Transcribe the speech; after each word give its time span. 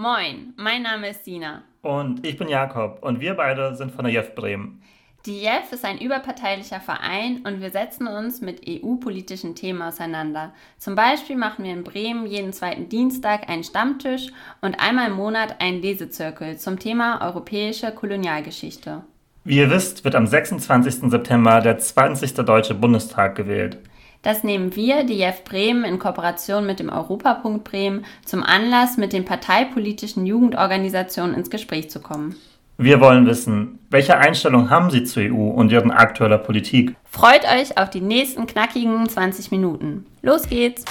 Moin, 0.00 0.54
mein 0.56 0.80
Name 0.80 1.10
ist 1.10 1.26
Sina. 1.26 1.60
Und 1.82 2.26
ich 2.26 2.38
bin 2.38 2.48
Jakob 2.48 3.00
und 3.02 3.20
wir 3.20 3.34
beide 3.34 3.74
sind 3.74 3.92
von 3.92 4.06
der 4.06 4.14
JEF 4.14 4.34
Bremen. 4.34 4.80
Die 5.26 5.42
JEF 5.42 5.72
ist 5.72 5.84
ein 5.84 5.98
überparteilicher 5.98 6.80
Verein 6.80 7.42
und 7.44 7.60
wir 7.60 7.70
setzen 7.70 8.06
uns 8.06 8.40
mit 8.40 8.62
EU-politischen 8.66 9.54
Themen 9.54 9.82
auseinander. 9.82 10.54
Zum 10.78 10.94
Beispiel 10.94 11.36
machen 11.36 11.66
wir 11.66 11.74
in 11.74 11.84
Bremen 11.84 12.24
jeden 12.24 12.54
zweiten 12.54 12.88
Dienstag 12.88 13.50
einen 13.50 13.62
Stammtisch 13.62 14.28
und 14.62 14.80
einmal 14.80 15.08
im 15.08 15.16
Monat 15.16 15.60
einen 15.60 15.82
Lesezirkel 15.82 16.56
zum 16.56 16.78
Thema 16.78 17.20
europäische 17.20 17.92
Kolonialgeschichte. 17.92 19.02
Wie 19.44 19.58
ihr 19.58 19.68
wisst, 19.68 20.04
wird 20.04 20.14
am 20.14 20.26
26. 20.26 21.10
September 21.10 21.60
der 21.60 21.76
20. 21.76 22.36
Deutsche 22.36 22.74
Bundestag 22.74 23.34
gewählt. 23.34 23.76
Das 24.22 24.44
nehmen 24.44 24.76
wir, 24.76 25.04
die 25.04 25.14
JEF 25.14 25.44
Bremen, 25.44 25.82
in 25.82 25.98
Kooperation 25.98 26.66
mit 26.66 26.78
dem 26.78 26.90
Europapunkt 26.90 27.64
Bremen 27.64 28.04
zum 28.22 28.42
Anlass, 28.42 28.98
mit 28.98 29.14
den 29.14 29.24
parteipolitischen 29.24 30.26
Jugendorganisationen 30.26 31.34
ins 31.34 31.48
Gespräch 31.48 31.88
zu 31.88 32.00
kommen. 32.00 32.36
Wir 32.76 33.00
wollen 33.00 33.24
wissen, 33.24 33.78
welche 33.88 34.18
Einstellung 34.18 34.68
haben 34.68 34.90
Sie 34.90 35.04
zur 35.04 35.22
EU 35.22 35.48
und 35.48 35.72
Ihren 35.72 35.90
aktueller 35.90 36.36
Politik? 36.36 36.96
Freut 37.04 37.44
euch 37.44 37.78
auf 37.78 37.88
die 37.88 38.02
nächsten 38.02 38.46
knackigen 38.46 39.08
20 39.08 39.50
Minuten. 39.52 40.04
Los 40.20 40.46
geht's! 40.48 40.84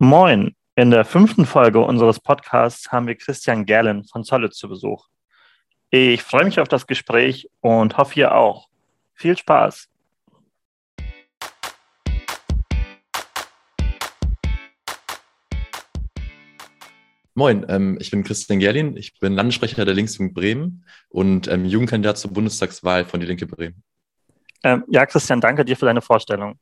Moin! 0.00 0.57
In 0.78 0.92
der 0.92 1.04
fünften 1.04 1.44
Folge 1.44 1.80
unseres 1.80 2.20
Podcasts 2.20 2.92
haben 2.92 3.08
wir 3.08 3.16
Christian 3.16 3.64
Gerlen 3.64 4.04
von 4.04 4.22
Zolle 4.22 4.50
zu 4.50 4.68
Besuch. 4.68 5.08
Ich 5.90 6.22
freue 6.22 6.44
mich 6.44 6.60
auf 6.60 6.68
das 6.68 6.86
Gespräch 6.86 7.50
und 7.58 7.96
hoffe 7.96 8.20
ihr 8.20 8.32
auch. 8.32 8.68
Viel 9.12 9.36
Spaß! 9.36 9.88
Moin, 17.34 17.66
ähm, 17.68 17.98
ich 18.00 18.12
bin 18.12 18.22
Christian 18.22 18.60
Gerlin, 18.60 18.96
ich 18.96 19.18
bin 19.18 19.32
Landessprecher 19.32 19.84
der 19.84 19.94
Linksjugend 19.94 20.32
Bremen 20.32 20.84
und 21.08 21.48
ähm, 21.48 21.64
Jugendkandidat 21.64 22.18
zur 22.18 22.32
Bundestagswahl 22.32 23.04
von 23.04 23.18
Die 23.18 23.26
Linke 23.26 23.48
Bremen. 23.48 23.82
Ähm, 24.62 24.84
ja, 24.86 25.04
Christian, 25.06 25.40
danke 25.40 25.64
dir 25.64 25.76
für 25.76 25.86
deine 25.86 26.02
Vorstellung. 26.02 26.60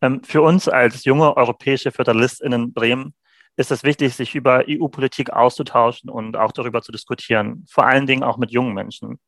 Ähm, 0.00 0.24
für 0.24 0.40
uns 0.40 0.70
als 0.70 1.04
junge 1.04 1.36
europäische 1.36 1.92
FöderalistInnen 1.92 2.72
Bremen 2.72 3.12
ist 3.58 3.72
es 3.72 3.82
wichtig, 3.82 4.14
sich 4.14 4.36
über 4.36 4.64
EU-Politik 4.68 5.30
auszutauschen 5.30 6.10
und 6.10 6.36
auch 6.36 6.52
darüber 6.52 6.80
zu 6.80 6.92
diskutieren, 6.92 7.66
vor 7.68 7.86
allen 7.86 8.06
Dingen 8.06 8.22
auch 8.22 8.38
mit 8.38 8.52
jungen 8.52 8.72
Menschen. 8.72 9.18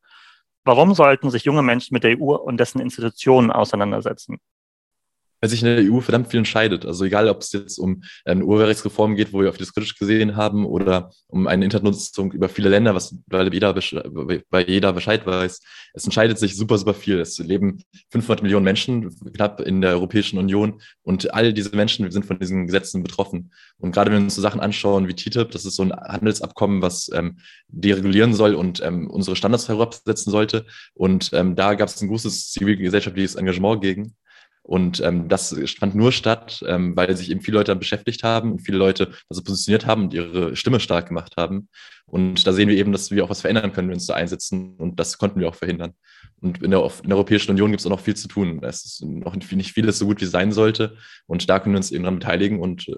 Warum 0.62 0.94
sollten 0.94 1.30
sich 1.30 1.44
junge 1.44 1.62
Menschen 1.62 1.94
mit 1.94 2.04
der 2.04 2.16
EU 2.16 2.36
und 2.36 2.58
dessen 2.58 2.80
Institutionen 2.80 3.50
auseinandersetzen? 3.50 4.38
Weil 5.40 5.50
sich 5.50 5.62
in 5.62 5.66
der 5.66 5.92
EU 5.92 6.00
verdammt 6.00 6.28
viel 6.28 6.38
entscheidet. 6.38 6.84
Also 6.84 7.04
egal, 7.04 7.28
ob 7.28 7.40
es 7.40 7.52
jetzt 7.52 7.78
um 7.78 8.02
eine 8.24 8.44
Urheberrechtsreform 8.44 9.16
geht, 9.16 9.32
wo 9.32 9.40
wir 9.40 9.48
auf 9.48 9.56
das 9.56 9.72
kritisch 9.72 9.98
gesehen 9.98 10.36
haben, 10.36 10.66
oder 10.66 11.10
um 11.28 11.46
eine 11.46 11.64
Internetnutzung 11.64 12.32
über 12.32 12.48
viele 12.48 12.68
Länder, 12.68 12.94
was 12.94 13.16
weil 13.26 13.52
jeder, 13.52 13.74
weil 13.74 14.68
jeder 14.68 14.92
Bescheid 14.92 15.26
weiß. 15.26 15.60
Es 15.94 16.04
entscheidet 16.04 16.38
sich 16.38 16.56
super, 16.56 16.78
super 16.78 16.94
viel. 16.94 17.18
Es 17.20 17.38
leben 17.38 17.82
500 18.10 18.42
Millionen 18.42 18.64
Menschen 18.64 19.10
knapp 19.32 19.60
in 19.60 19.80
der 19.80 19.92
Europäischen 19.92 20.38
Union 20.38 20.80
und 21.02 21.32
all 21.34 21.52
diese 21.52 21.74
Menschen 21.74 22.10
sind 22.10 22.26
von 22.26 22.38
diesen 22.38 22.66
Gesetzen 22.66 23.02
betroffen. 23.02 23.52
Und 23.78 23.92
gerade 23.92 24.10
wenn 24.10 24.18
wir 24.18 24.24
uns 24.24 24.34
so 24.34 24.42
Sachen 24.42 24.60
anschauen 24.60 25.08
wie 25.08 25.14
TTIP, 25.14 25.50
das 25.50 25.64
ist 25.64 25.76
so 25.76 25.82
ein 25.82 25.92
Handelsabkommen, 25.92 26.82
was 26.82 27.10
ähm, 27.12 27.38
deregulieren 27.68 28.34
soll 28.34 28.54
und 28.54 28.80
ähm, 28.82 29.08
unsere 29.10 29.36
Standards 29.36 29.68
herabsetzen 29.68 30.30
sollte. 30.30 30.66
Und 30.94 31.30
ähm, 31.32 31.56
da 31.56 31.74
gab 31.74 31.88
es 31.88 32.00
ein 32.00 32.08
großes 32.08 32.50
zivilgesellschaftliches 32.52 33.36
Engagement 33.36 33.82
gegen. 33.82 34.16
Und 34.62 35.00
ähm, 35.00 35.28
das 35.28 35.56
fand 35.78 35.94
nur 35.94 36.12
statt, 36.12 36.62
ähm, 36.66 36.94
weil 36.94 37.16
sich 37.16 37.30
eben 37.30 37.40
viele 37.40 37.56
Leute 37.56 37.74
beschäftigt 37.74 38.22
haben 38.22 38.52
und 38.52 38.60
viele 38.60 38.78
Leute 38.78 39.12
also 39.28 39.42
positioniert 39.42 39.86
haben 39.86 40.04
und 40.04 40.14
ihre 40.14 40.54
Stimme 40.54 40.80
stark 40.80 41.08
gemacht 41.08 41.34
haben. 41.36 41.68
Und 42.06 42.46
da 42.46 42.52
sehen 42.52 42.68
wir 42.68 42.76
eben, 42.76 42.92
dass 42.92 43.10
wir 43.10 43.24
auch 43.24 43.30
was 43.30 43.40
verändern 43.40 43.72
können, 43.72 43.88
wenn 43.88 43.92
wir 43.92 43.96
uns 43.96 44.06
da 44.06 44.14
einsetzen. 44.14 44.76
Und 44.76 45.00
das 45.00 45.18
konnten 45.18 45.40
wir 45.40 45.48
auch 45.48 45.54
verhindern. 45.54 45.94
Und 46.40 46.62
in 46.62 46.70
der, 46.70 46.80
in 47.02 47.08
der 47.08 47.16
Europäischen 47.16 47.50
Union 47.50 47.70
gibt 47.70 47.80
es 47.80 47.86
auch 47.86 47.90
noch 47.90 48.00
viel 48.00 48.16
zu 48.16 48.28
tun. 48.28 48.62
Es 48.62 48.84
ist 48.84 49.02
noch 49.02 49.34
nicht 49.34 49.72
vieles 49.72 49.98
so 49.98 50.06
gut, 50.06 50.20
wie 50.20 50.24
es 50.24 50.30
sein 50.30 50.52
sollte. 50.52 50.96
Und 51.26 51.48
da 51.48 51.58
können 51.58 51.74
wir 51.74 51.78
uns 51.78 51.90
eben 51.90 52.04
daran 52.04 52.18
beteiligen 52.18 52.60
und 52.60 52.88
äh, 52.88 52.94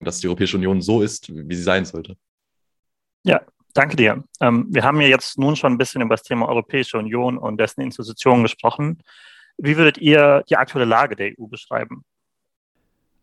dass 0.00 0.20
die 0.20 0.26
Europäische 0.26 0.56
Union 0.56 0.82
so 0.82 1.02
ist, 1.02 1.34
wie 1.34 1.54
sie 1.54 1.62
sein 1.62 1.84
sollte. 1.84 2.16
Ja, 3.24 3.40
danke 3.72 3.96
dir. 3.96 4.24
Ähm, 4.40 4.66
wir 4.70 4.84
haben 4.84 5.00
ja 5.00 5.08
jetzt 5.08 5.38
nun 5.38 5.56
schon 5.56 5.72
ein 5.72 5.78
bisschen 5.78 6.02
über 6.02 6.14
das 6.14 6.22
Thema 6.22 6.48
Europäische 6.48 6.98
Union 6.98 7.38
und 7.38 7.58
dessen 7.58 7.80
Institutionen 7.80 8.42
gesprochen. 8.42 9.02
Wie 9.58 9.76
würdet 9.76 9.98
ihr 9.98 10.44
die 10.48 10.56
aktuelle 10.56 10.84
Lage 10.86 11.16
der 11.16 11.32
EU 11.38 11.46
beschreiben? 11.46 12.04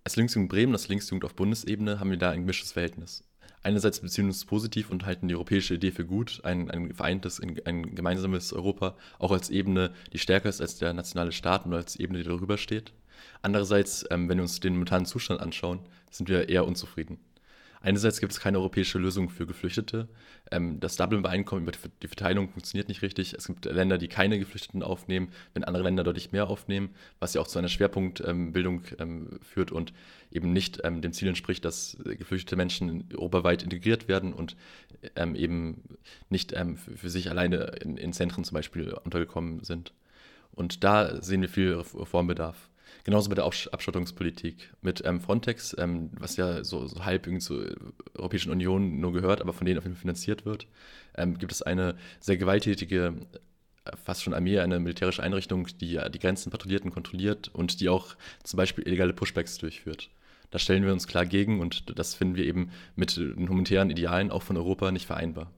Als 0.03 0.16
Linksjugend 0.16 0.50
Bremen, 0.50 0.74
als 0.74 0.88
Linksjugend 0.88 1.25
auf 1.25 1.36
Bundesebene, 1.36 2.00
haben 2.00 2.09
wir 2.09 2.18
da 2.18 2.31
ein 2.31 2.42
gemischtes 2.42 2.72
Verhältnis. 2.72 3.24
Einerseits 3.64 4.00
beziehen 4.00 4.25
wir 4.25 4.30
uns 4.30 4.46
positiv 4.46 4.90
und 4.90 5.06
halten 5.06 5.28
die 5.28 5.36
europäische 5.36 5.75
Idee 5.75 5.91
für 5.91 6.06
gut, 6.06 6.41
ein, 6.44 6.72
ein 6.72 6.94
vereintes, 6.94 7.40
ein, 7.40 7.59
ein, 7.66 7.94
gemeinsames 7.94 8.53
Europa, 8.53 8.96
auch 9.20 9.31
als 9.31 9.52
Ebene, 9.52 9.94
die 10.14 10.18
stärker 10.18 10.50
ist 10.50 10.62
als 10.62 10.78
der 10.78 10.94
nationale 10.94 11.31
Staat 11.31 11.66
und 11.66 11.74
als 11.74 11.96
Ebene, 11.96 12.20
die 12.20 12.30
darüber 12.30 12.58
steht. 12.58 12.94
Andererseits, 13.44 14.03
ähm, 14.09 14.28
wenn 14.30 14.40
wir 14.40 14.44
uns 14.44 14.59
den 14.59 14.74
momentanen 14.74 15.06
Zustand 15.06 15.41
anschauen, 15.41 15.80
sind 16.09 16.28
wir 16.28 16.50
eher 16.50 16.66
unzufrieden. 16.66 17.20
Einerseits 17.81 18.19
gibt 18.19 18.31
es 18.31 18.40
keine 18.40 18.59
europäische 18.59 19.00
Lösung 19.00 19.30
für 19.30 19.47
Geflüchtete. 19.47 20.08
Ähm, 20.52 20.80
das 20.80 20.97
Dublin-Übereinkommen 20.97 21.64
über 21.64 21.72
die 22.02 22.08
Verteilung 22.08 22.50
funktioniert 22.50 22.88
nicht 22.88 23.02
richtig. 23.02 23.34
Es 23.34 23.47
gibt 23.47 23.66
Länder, 23.66 23.97
die 23.97 24.08
keine 24.08 24.38
Geflüchteten 24.38 24.84
aufnehmen, 24.84 25.31
wenn 25.53 25.64
andere 25.64 25.84
Länder 25.84 26.03
deutlich 26.03 26.31
mehr 26.31 26.47
aufnehmen, 26.47 26.91
was 27.20 27.34
ja 27.34 27.41
auch 27.41 27.47
zu 27.47 27.58
einer 27.58 27.70
Schwerpunktbildung 27.70 28.84
ähm, 29.00 29.40
führt 29.41 29.72
und 29.72 29.94
eben 30.31 30.53
nicht 30.53 30.81
ähm, 30.84 31.02
dem 31.02 31.14
Ziel 31.14 31.28
entspricht, 31.28 31.66
dass 31.66 31.97
geflüchtete 32.03 32.56
Menschen 32.56 33.09
europaweit 33.14 33.64
integriert 33.64 34.08
werden 34.08 34.34
und 34.34 34.56
eben 35.16 35.81
nicht 36.30 36.53
für 36.96 37.09
sich 37.09 37.31
alleine 37.31 37.56
in 37.81 38.14
Zentren 38.14 38.44
zum 38.44 38.53
Beispiel 38.53 38.94
untergekommen 38.94 39.64
sind. 39.64 39.94
Und 40.52 40.84
da 40.84 41.22
sehen 41.22 41.41
wir 41.41 41.50
viel 41.50 41.74
Reformbedarf. 41.74 42.70
Genauso 43.03 43.29
mit 43.29 43.38
der 43.38 43.46
Abschottungspolitik. 43.46 44.74
Mit 44.81 45.03
ähm, 45.06 45.22
Frontex, 45.22 45.75
ähm, 45.79 46.12
was 46.18 46.38
ja 46.38 46.63
so, 46.63 46.88
so 46.88 47.03
halb 47.06 47.25
irgendwie 47.25 47.44
zur 47.44 47.75
Europäischen 48.16 48.52
Union 48.52 49.00
nur 49.00 49.13
gehört, 49.13 49.41
aber 49.41 49.53
von 49.53 49.66
denen 49.66 49.78
auf 49.78 49.84
jeden 49.84 49.96
Fall 49.96 50.02
finanziert 50.02 50.46
wird, 50.46 50.68
ähm, 51.16 51.38
gibt 51.38 51.52
es 51.52 51.62
eine 51.62 51.96
sehr 52.19 52.38
gewalttätige, 52.38 53.13
äh, 53.85 53.97
fast 54.03 54.24
schon 54.24 54.34
Armee, 54.34 54.59
eine 54.59 54.79
militärische 54.79 55.24
Einrichtung, 55.24 55.68
die 55.79 56.00
die 56.13 56.19
Grenzen 56.19 56.52
patrouilliert 56.52 56.84
und 56.84 56.91
kontrolliert 56.91 57.50
und 57.53 57.79
die 57.81 57.90
auch 57.90 58.16
zum 58.44 58.57
Beispiel 58.57 58.85
illegale 58.88 59.13
Pushbacks 59.13 59.58
durchführt. 59.58 60.09
Da 60.52 60.59
stellen 60.59 60.84
wir 60.84 60.91
uns 60.91 61.08
klar 61.08 61.25
gegen 61.25 61.62
und 61.62 61.97
das 61.97 62.13
finden 62.13 62.35
wir 62.35 62.46
eben 62.46 62.72
mit 62.96 63.16
den 63.16 63.47
humanitären 63.47 63.90
Idealen 63.90 64.31
auch 64.31 64.44
von 64.44 64.58
Europa 64.58 64.91
nicht 64.91 65.06
vereinbar 65.06 65.52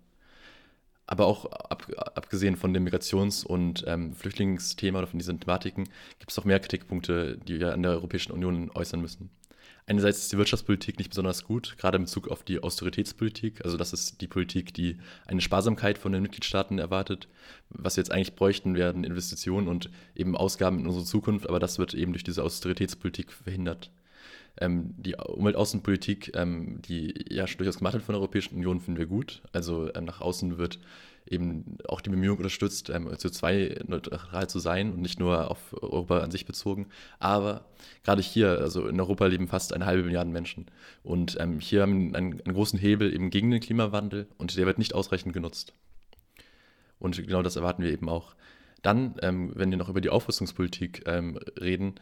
aber 1.05 1.25
auch 1.25 1.45
ab, 1.45 1.87
abgesehen 2.15 2.55
von 2.55 2.73
dem 2.73 2.87
Migrations- 2.87 3.45
und 3.45 3.83
ähm, 3.87 4.13
Flüchtlingsthema 4.13 4.99
oder 4.99 5.07
von 5.07 5.19
diesen 5.19 5.39
Thematiken 5.39 5.89
gibt 6.19 6.31
es 6.31 6.39
auch 6.39 6.45
mehr 6.45 6.59
Kritikpunkte, 6.59 7.37
die 7.37 7.59
wir 7.59 7.73
an 7.73 7.83
der 7.83 7.91
Europäischen 7.91 8.31
Union 8.31 8.71
äußern 8.73 9.01
müssen. 9.01 9.29
Einerseits 9.85 10.19
ist 10.19 10.31
die 10.31 10.37
Wirtschaftspolitik 10.37 10.97
nicht 10.97 11.09
besonders 11.09 11.43
gut, 11.43 11.75
gerade 11.77 11.97
in 11.97 12.03
Bezug 12.03 12.29
auf 12.29 12.43
die 12.43 12.63
Austeritätspolitik. 12.63 13.65
Also 13.65 13.75
das 13.75 13.91
ist 13.91 14.21
die 14.21 14.27
Politik, 14.27 14.73
die 14.73 14.97
eine 15.25 15.41
Sparsamkeit 15.41 15.97
von 15.97 16.13
den 16.13 16.21
Mitgliedstaaten 16.21 16.79
erwartet. 16.79 17.27
Was 17.69 17.97
wir 17.97 18.01
jetzt 18.01 18.11
eigentlich 18.11 18.35
bräuchten, 18.35 18.75
werden 18.75 19.03
Investitionen 19.03 19.67
und 19.67 19.89
eben 20.15 20.37
Ausgaben 20.37 20.79
in 20.79 20.87
unsere 20.87 21.03
Zukunft, 21.03 21.49
aber 21.49 21.59
das 21.59 21.79
wird 21.79 21.93
eben 21.93 22.13
durch 22.13 22.23
diese 22.23 22.43
Austeritätspolitik 22.43 23.33
verhindert 23.33 23.91
ähm, 24.59 24.93
die 24.97 25.15
Umweltaußenpolitik, 25.15 26.31
ähm, 26.35 26.81
die 26.81 27.25
ja 27.29 27.47
schon 27.47 27.57
durchaus 27.57 27.77
gemacht 27.77 27.93
wird 27.93 28.03
von 28.03 28.13
der 28.13 28.19
Europäischen 28.19 28.55
Union, 28.55 28.81
finden 28.81 28.99
wir 28.99 29.07
gut. 29.07 29.41
Also 29.51 29.93
ähm, 29.95 30.05
nach 30.05 30.21
außen 30.21 30.57
wird 30.57 30.79
eben 31.25 31.77
auch 31.87 32.01
die 32.01 32.09
Bemühung 32.09 32.37
unterstützt, 32.37 32.89
ähm, 32.89 33.07
CO2-neutral 33.07 34.49
zu 34.49 34.59
sein 34.59 34.93
und 34.93 35.01
nicht 35.01 35.19
nur 35.19 35.49
auf 35.49 35.73
Europa 35.81 36.19
an 36.19 36.31
sich 36.31 36.45
bezogen. 36.45 36.87
Aber 37.19 37.65
gerade 38.03 38.21
hier, 38.21 38.59
also 38.59 38.87
in 38.87 38.99
Europa 38.99 39.25
leben 39.25 39.47
fast 39.47 39.73
eine 39.73 39.85
halbe 39.85 40.03
Milliarde 40.03 40.29
Menschen. 40.29 40.67
Und 41.01 41.37
ähm, 41.39 41.59
hier 41.59 41.81
haben 41.81 42.11
wir 42.11 42.17
einen, 42.17 42.41
einen 42.41 42.53
großen 42.53 42.77
Hebel 42.77 43.13
eben 43.13 43.29
gegen 43.29 43.51
den 43.51 43.61
Klimawandel 43.61 44.27
und 44.37 44.55
der 44.57 44.65
wird 44.65 44.77
nicht 44.77 44.93
ausreichend 44.93 45.33
genutzt. 45.33 45.73
Und 46.99 47.17
genau 47.17 47.41
das 47.41 47.55
erwarten 47.55 47.83
wir 47.83 47.91
eben 47.91 48.09
auch. 48.09 48.35
Dann, 48.81 49.15
ähm, 49.21 49.51
wenn 49.55 49.71
wir 49.71 49.77
noch 49.77 49.89
über 49.89 50.01
die 50.01 50.09
Aufrüstungspolitik 50.09 51.03
ähm, 51.07 51.37
reden, 51.59 51.95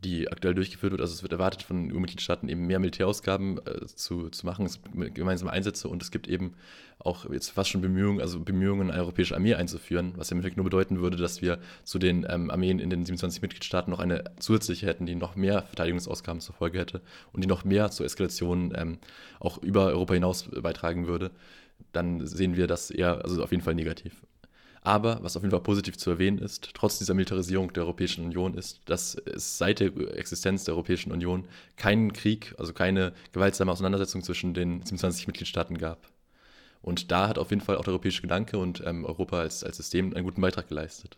die 0.00 0.30
aktuell 0.30 0.54
durchgeführt 0.54 0.92
wird, 0.92 1.00
also 1.00 1.12
es 1.12 1.22
wird 1.22 1.32
erwartet 1.32 1.62
von 1.62 1.92
EU-Mitgliedstaaten 1.92 2.48
eben 2.48 2.66
mehr 2.66 2.78
Militärausgaben 2.78 3.58
äh, 3.66 3.86
zu, 3.86 4.28
zu 4.30 4.46
machen, 4.46 4.66
es 4.66 4.80
gibt 4.82 5.14
gemeinsame 5.14 5.50
Einsätze. 5.50 5.88
Und 5.88 6.02
es 6.02 6.10
gibt 6.10 6.28
eben 6.28 6.54
auch 6.98 7.28
jetzt 7.30 7.50
fast 7.50 7.70
schon 7.70 7.80
Bemühungen, 7.80 8.20
also 8.20 8.40
Bemühungen, 8.40 8.90
eine 8.90 9.00
europäische 9.00 9.34
Armee 9.34 9.54
einzuführen, 9.54 10.12
was 10.16 10.30
im 10.30 10.38
Endeffekt 10.38 10.56
nur 10.56 10.64
bedeuten 10.64 11.00
würde, 11.00 11.16
dass 11.16 11.42
wir 11.42 11.58
zu 11.84 11.98
den 11.98 12.26
ähm, 12.28 12.50
Armeen 12.50 12.78
in 12.78 12.90
den 12.90 13.04
27 13.04 13.42
Mitgliedstaaten 13.42 13.90
noch 13.90 13.98
eine 13.98 14.24
zusätzliche 14.38 14.86
hätten, 14.86 15.06
die 15.06 15.14
noch 15.14 15.36
mehr 15.36 15.62
Verteidigungsausgaben 15.62 16.40
zur 16.40 16.54
Folge 16.54 16.78
hätte 16.78 17.00
und 17.32 17.42
die 17.42 17.48
noch 17.48 17.64
mehr 17.64 17.90
zur 17.90 18.06
Eskalation 18.06 18.72
ähm, 18.76 18.98
auch 19.40 19.58
über 19.58 19.86
Europa 19.86 20.14
hinaus 20.14 20.48
beitragen 20.62 21.06
würde, 21.06 21.30
dann 21.92 22.26
sehen 22.26 22.56
wir 22.56 22.66
das 22.66 22.90
eher, 22.90 23.24
also 23.24 23.42
auf 23.42 23.50
jeden 23.50 23.62
Fall 23.62 23.74
negativ. 23.74 24.22
Aber 24.84 25.22
was 25.22 25.36
auf 25.36 25.44
jeden 25.44 25.52
Fall 25.52 25.62
positiv 25.62 25.96
zu 25.96 26.10
erwähnen 26.10 26.38
ist, 26.38 26.70
trotz 26.74 26.98
dieser 26.98 27.14
Militarisierung 27.14 27.72
der 27.72 27.84
Europäischen 27.84 28.24
Union 28.24 28.54
ist, 28.54 28.80
dass 28.86 29.14
es 29.14 29.56
seit 29.56 29.78
der 29.78 29.96
Existenz 30.16 30.64
der 30.64 30.74
Europäischen 30.74 31.12
Union 31.12 31.46
keinen 31.76 32.12
Krieg, 32.12 32.54
also 32.58 32.72
keine 32.72 33.12
gewaltsame 33.32 33.70
Auseinandersetzung 33.70 34.22
zwischen 34.22 34.54
den 34.54 34.82
27 34.84 35.28
Mitgliedstaaten 35.28 35.78
gab. 35.78 36.08
Und 36.82 37.12
da 37.12 37.28
hat 37.28 37.38
auf 37.38 37.50
jeden 37.50 37.62
Fall 37.62 37.76
auch 37.76 37.84
der 37.84 37.92
europäische 37.92 38.22
Gedanke 38.22 38.58
und 38.58 38.82
ähm, 38.84 39.04
Europa 39.04 39.38
als, 39.38 39.62
als 39.62 39.76
System 39.76 40.14
einen 40.14 40.24
guten 40.24 40.40
Beitrag 40.40 40.68
geleistet 40.68 41.16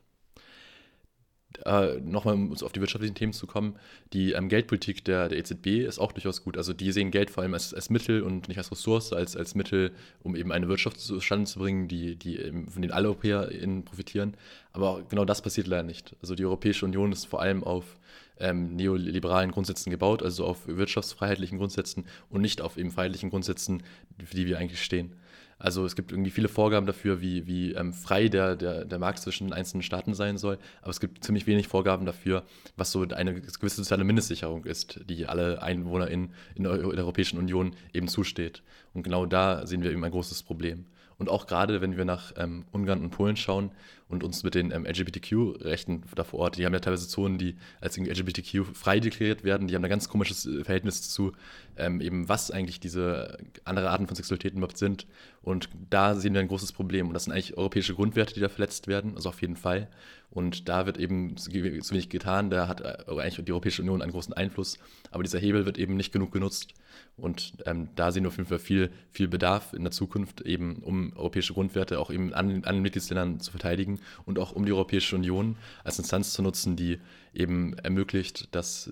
äh, 1.65 2.01
nochmal 2.01 2.35
um 2.35 2.53
auf 2.53 2.73
die 2.73 2.81
wirtschaftlichen 2.81 3.15
Themen 3.15 3.33
zu 3.33 3.47
kommen, 3.47 3.77
die 4.13 4.33
ähm, 4.33 4.49
Geldpolitik 4.49 5.05
der, 5.05 5.29
der 5.29 5.39
EZB 5.39 5.87
ist 5.87 5.99
auch 5.99 6.13
durchaus 6.13 6.43
gut. 6.43 6.57
Also 6.57 6.73
die 6.73 6.93
sehen 6.93 7.11
Geld 7.11 7.31
vor 7.31 7.43
allem 7.43 7.55
als, 7.55 7.73
als 7.73 7.91
Mittel 7.91 8.23
und 8.23 8.49
nicht 8.49 8.59
als 8.59 8.71
Ressource, 8.71 9.13
als, 9.13 9.37
als 9.37 9.55
Mittel, 9.55 9.93
um 10.23 10.37
eben 10.37 10.53
eine 10.53 10.69
Wirtschaft 10.69 11.01
zustande 11.01 11.51
zu 11.51 11.59
bringen, 11.59 11.89
die, 11.89 12.17
die 12.17 12.39
eben, 12.39 12.69
von 12.69 12.83
denen 12.83 12.93
alle 12.93 13.09
EuropäerInnen 13.09 13.85
profitieren. 13.85 14.37
Aber 14.73 15.03
genau 15.09 15.25
das 15.25 15.43
passiert 15.43 15.67
leider 15.67 15.85
nicht. 15.85 16.17
Also 16.21 16.35
die 16.35 16.45
Europäische 16.45 16.85
Union 16.85 17.13
ist 17.13 17.27
vor 17.27 17.41
allem 17.41 17.63
auf 17.63 17.99
ähm, 18.39 18.75
neoliberalen 18.75 19.51
Grundsätzen 19.51 19.91
gebaut, 19.91 20.23
also 20.23 20.45
auf 20.45 20.67
wirtschaftsfreiheitlichen 20.67 21.59
Grundsätzen 21.59 22.07
und 22.31 22.41
nicht 22.41 22.61
auf 22.61 22.77
eben 22.77 22.91
freiheitlichen 22.91 23.31
Grundsätzen, 23.31 23.83
für 24.25 24.35
die 24.35 24.47
wir 24.47 24.59
eigentlich 24.59 24.83
stehen. 24.83 25.13
Also 25.59 25.85
es 25.85 25.97
gibt 25.97 26.13
irgendwie 26.13 26.31
viele 26.31 26.49
Vorgaben 26.49 26.87
dafür, 26.87 27.21
wie, 27.21 27.47
wie 27.47 27.73
ähm, 27.73 27.93
frei 27.93 28.29
der, 28.29 28.57
der, 28.57 28.85
der 28.85 28.99
Markt 28.99 29.21
zwischen 29.21 29.53
einzelnen 29.53 29.83
Staaten 29.83 30.15
sein 30.15 30.37
soll, 30.39 30.59
aber 30.83 30.91
es 30.91 31.01
gibt 31.01 31.25
ziemlich 31.25 31.47
wenig 31.47 31.69
Vorgaben 31.69 32.07
dafür, 32.07 32.43
was 32.77 32.91
so 32.93 33.03
eine 33.03 33.35
gewisse 33.35 33.77
soziale 33.77 34.05
Mindestsicherung 34.05 34.65
ist, 34.65 35.01
die 35.09 35.27
alle 35.27 35.63
EinwohnerInnen 35.63 36.33
in 36.55 36.63
der, 36.65 36.75
in 36.75 36.91
der 36.91 37.05
Europäischen 37.05 37.39
Union 37.39 37.75
eben 37.93 38.09
zusteht. 38.09 38.63
Und 38.93 39.03
genau 39.03 39.27
da 39.27 39.67
sehen 39.67 39.83
wir 39.83 39.91
eben 39.91 40.05
ein 40.05 40.11
großes 40.11 40.43
Problem. 40.43 40.87
Und 41.17 41.29
auch 41.29 41.47
gerade, 41.47 41.81
wenn 41.81 41.97
wir 41.97 42.05
nach 42.05 42.33
ähm, 42.37 42.65
Ungarn 42.73 43.01
und 43.01 43.11
Polen 43.11 43.37
schauen 43.37 43.71
und 44.09 44.23
uns 44.23 44.43
mit 44.43 44.55
den 44.55 44.71
ähm, 44.71 44.85
LGBTQ-Rechten 44.85 46.03
da 46.15 46.25
vor 46.25 46.41
Ort, 46.41 46.59
die 46.59 46.67
haben 46.67 46.75
ja 46.75 46.81
teilweise 46.81 47.09
Zonen, 47.09 47.39
die 47.39 47.57
als 47.81 47.97
LGBTQ 47.97 48.65
frei 48.75 49.01
deklariert 49.01 49.45
werden, 49.45 49.67
die 49.67 49.75
haben 49.75 49.85
ein 49.85 49.91
ganz 49.91 50.09
komisches 50.09 50.47
äh, 50.47 50.63
Verhältnis 50.63 51.09
zu 51.11 51.33
ähm, 51.77 52.01
eben, 52.01 52.29
was 52.29 52.51
eigentlich 52.51 52.81
diese 52.81 53.39
andere 53.65 53.91
Arten 53.91 54.07
von 54.07 54.17
Sexualitäten 54.17 54.59
überhaupt 54.59 54.79
sind. 54.79 55.07
Und 55.43 55.69
da 55.91 56.15
sehen 56.15 56.35
wir 56.35 56.41
ein 56.41 56.49
großes 56.49 56.73
Problem. 56.73 57.09
Und 57.09 57.15
das 57.15 57.25
sind 57.25 57.33
eigentlich 57.33 57.57
europäische 57.57 57.95
Grundwerte, 57.95 58.35
die 58.35 58.41
da 58.41 58.49
verletzt 58.49 58.87
werden, 58.87 59.15
also 59.17 59.29
auf 59.31 59.41
jeden 59.41 59.57
Fall. 59.57 59.89
Und 60.31 60.69
da 60.69 60.87
wird 60.87 60.99
eben 60.99 61.37
zu 61.37 61.53
wenig 61.53 62.09
getan. 62.09 62.51
Da 62.51 62.67
hat 62.67 62.81
äh, 62.81 63.05
eigentlich 63.09 63.45
die 63.45 63.53
Europäische 63.53 63.83
Union 63.83 64.03
einen 64.03 64.13
großen 64.13 64.35
Einfluss. 64.35 64.79
Aber 65.11 65.23
dieser 65.23 65.39
Hebel 65.39 65.65
wird 65.65 65.79
eben 65.79 65.97
nicht 65.97 66.13
genug 66.13 66.33
genutzt. 66.33 66.75
Und 67.17 67.55
ähm, 67.67 67.89
da 67.95 68.11
sehen 68.11 68.25
wir 68.25 68.29
auf 68.29 68.37
jeden 68.37 68.49
Fall 68.49 68.59
viel, 68.59 68.91
viel 69.11 69.29
Bedarf 69.29 69.73
in 69.73 69.83
der 69.83 69.93
Zukunft, 69.93 70.41
eben 70.41 70.77
um 70.77 71.13
europäische 71.17 71.53
Grundwerte 71.53 72.01
auch 72.01 72.11
eben 72.11 72.35
an, 72.35 72.65
an 72.65 72.83
Mitgliedsländern 72.83 73.39
zu 73.41 73.51
verteidigen 73.51 73.94
und 74.25 74.39
auch 74.39 74.53
um 74.53 74.65
die 74.65 74.73
Europäische 74.73 75.17
Union 75.17 75.57
als 75.83 75.99
Instanz 75.99 76.33
zu 76.33 76.43
nutzen, 76.43 76.77
die 76.77 77.01
eben 77.33 77.77
ermöglicht, 77.79 78.55
dass 78.55 78.91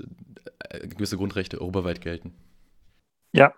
äh, 0.59 0.87
gewisse 0.87 1.17
Grundrechte 1.17 1.61
europaweit 1.61 2.01
gelten. 2.01 2.35
Ja, 3.33 3.55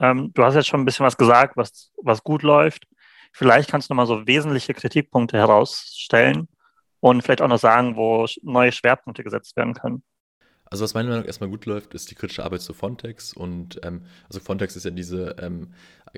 ähm, 0.00 0.32
du 0.34 0.44
hast 0.44 0.54
jetzt 0.54 0.68
schon 0.68 0.80
ein 0.80 0.84
bisschen 0.84 1.06
was 1.06 1.16
gesagt, 1.16 1.56
was, 1.56 1.92
was 2.02 2.22
gut 2.22 2.42
läuft. 2.42 2.86
Vielleicht 3.32 3.70
kannst 3.70 3.88
du 3.88 3.94
nochmal 3.94 4.06
so 4.06 4.26
wesentliche 4.26 4.74
Kritikpunkte 4.74 5.36
herausstellen 5.36 6.48
und 7.00 7.22
vielleicht 7.22 7.42
auch 7.42 7.48
noch 7.48 7.58
sagen, 7.58 7.96
wo 7.96 8.26
neue 8.42 8.72
Schwerpunkte 8.72 9.22
gesetzt 9.22 9.56
werden 9.56 9.74
können. 9.74 10.02
Also 10.68 10.82
was 10.82 10.94
meiner 10.94 11.08
Meinung 11.08 11.22
nach 11.22 11.26
erstmal 11.26 11.50
gut 11.50 11.64
läuft, 11.66 11.94
ist 11.94 12.10
die 12.10 12.16
kritische 12.16 12.44
Arbeit 12.44 12.60
zu 12.60 12.74
Frontex. 12.74 13.32
Und 13.32 13.80
ähm, 13.84 14.02
also 14.28 14.40
Frontex 14.40 14.74
ist 14.74 14.84
ja 14.84 14.90
diese 14.90 15.36
ähm, 15.38 15.68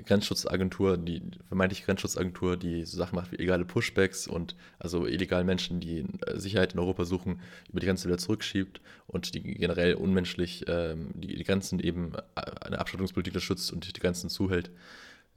Grenzschutzagentur, 0.05 0.97
die 0.97 1.21
vermeintliche 1.47 1.85
Grenzschutzagentur, 1.85 2.57
die 2.57 2.83
so 2.85 2.97
Sachen 2.97 3.15
macht 3.15 3.31
wie 3.31 3.35
illegale 3.35 3.65
Pushbacks 3.65 4.27
und 4.27 4.55
also 4.79 5.05
illegale 5.05 5.43
Menschen, 5.43 5.79
die 5.79 5.99
äh, 6.25 6.39
Sicherheit 6.39 6.73
in 6.73 6.79
Europa 6.79 7.05
suchen, 7.05 7.41
über 7.69 7.79
die 7.79 7.85
Grenze 7.85 8.07
wieder 8.07 8.17
zurückschiebt 8.17 8.81
und 9.07 9.35
die 9.35 9.41
generell 9.41 9.93
unmenschlich 9.93 10.65
ähm, 10.67 11.11
die, 11.13 11.35
die, 11.35 11.43
Grenzen 11.43 11.79
eben 11.79 12.13
äh, 12.35 12.41
eine 12.61 12.79
Abschottungspolitik 12.79 13.39
schützt 13.41 13.71
und 13.71 13.95
die 13.95 13.99
Grenzen 13.99 14.29
zuhält. 14.29 14.71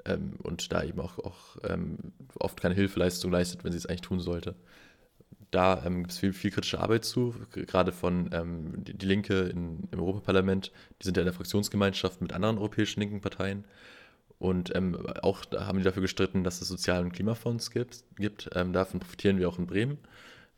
Ähm, 0.07 0.35
und 0.43 0.73
da 0.73 0.83
eben 0.83 1.01
auch, 1.01 1.19
auch 1.19 1.59
ähm, 1.69 1.99
oft 2.39 2.59
keine 2.61 2.75
Hilfeleistung 2.75 3.31
leistet, 3.31 3.63
wenn 3.63 3.73
sie 3.73 3.79
es 3.79 3.87
eigentlich 3.87 4.01
tun 4.01 4.21
sollte 4.21 4.55
da 5.51 5.85
ähm, 5.85 5.99
gibt 5.99 6.13
es 6.13 6.19
viel, 6.19 6.33
viel 6.33 6.51
kritische 6.51 6.81
Arbeit 6.81 7.05
zu, 7.05 7.35
gerade 7.51 7.93
von 7.93 8.31
ähm, 8.33 8.85
die, 8.85 8.95
die, 8.95 9.07
Linke 9.07 9.41
in, 9.43 9.89
im 9.91 10.01
Europaparlament. 10.01 10.73
Die 11.01 11.05
sind 11.05 11.17
ja 11.17 11.23
in 11.23 11.27
der 11.27 11.35
Fraktionsgemeinschaft 11.35 12.21
mit 12.21 12.33
anderen 12.33 12.59
europäischen 12.59 13.01
linken 13.01 13.21
Parteien. 13.21 13.65
Und 14.39 14.75
ähm, 14.75 15.07
auch 15.23 15.45
haben 15.57 15.79
die 15.79 15.85
dafür 15.85 16.03
gestritten, 16.03 16.43
dass 16.43 16.61
es 16.61 16.69
Sozial- 16.69 17.05
und 17.05 17.13
Klimafonds 17.13 17.71
gibt. 17.71 18.05
gibt. 18.17 18.51
Ähm, 18.55 18.73
davon 18.73 19.01
profitieren 19.01 19.39
wir 19.39 19.49
auch 19.49 19.59
in 19.59 19.67
Bremen 19.67 19.99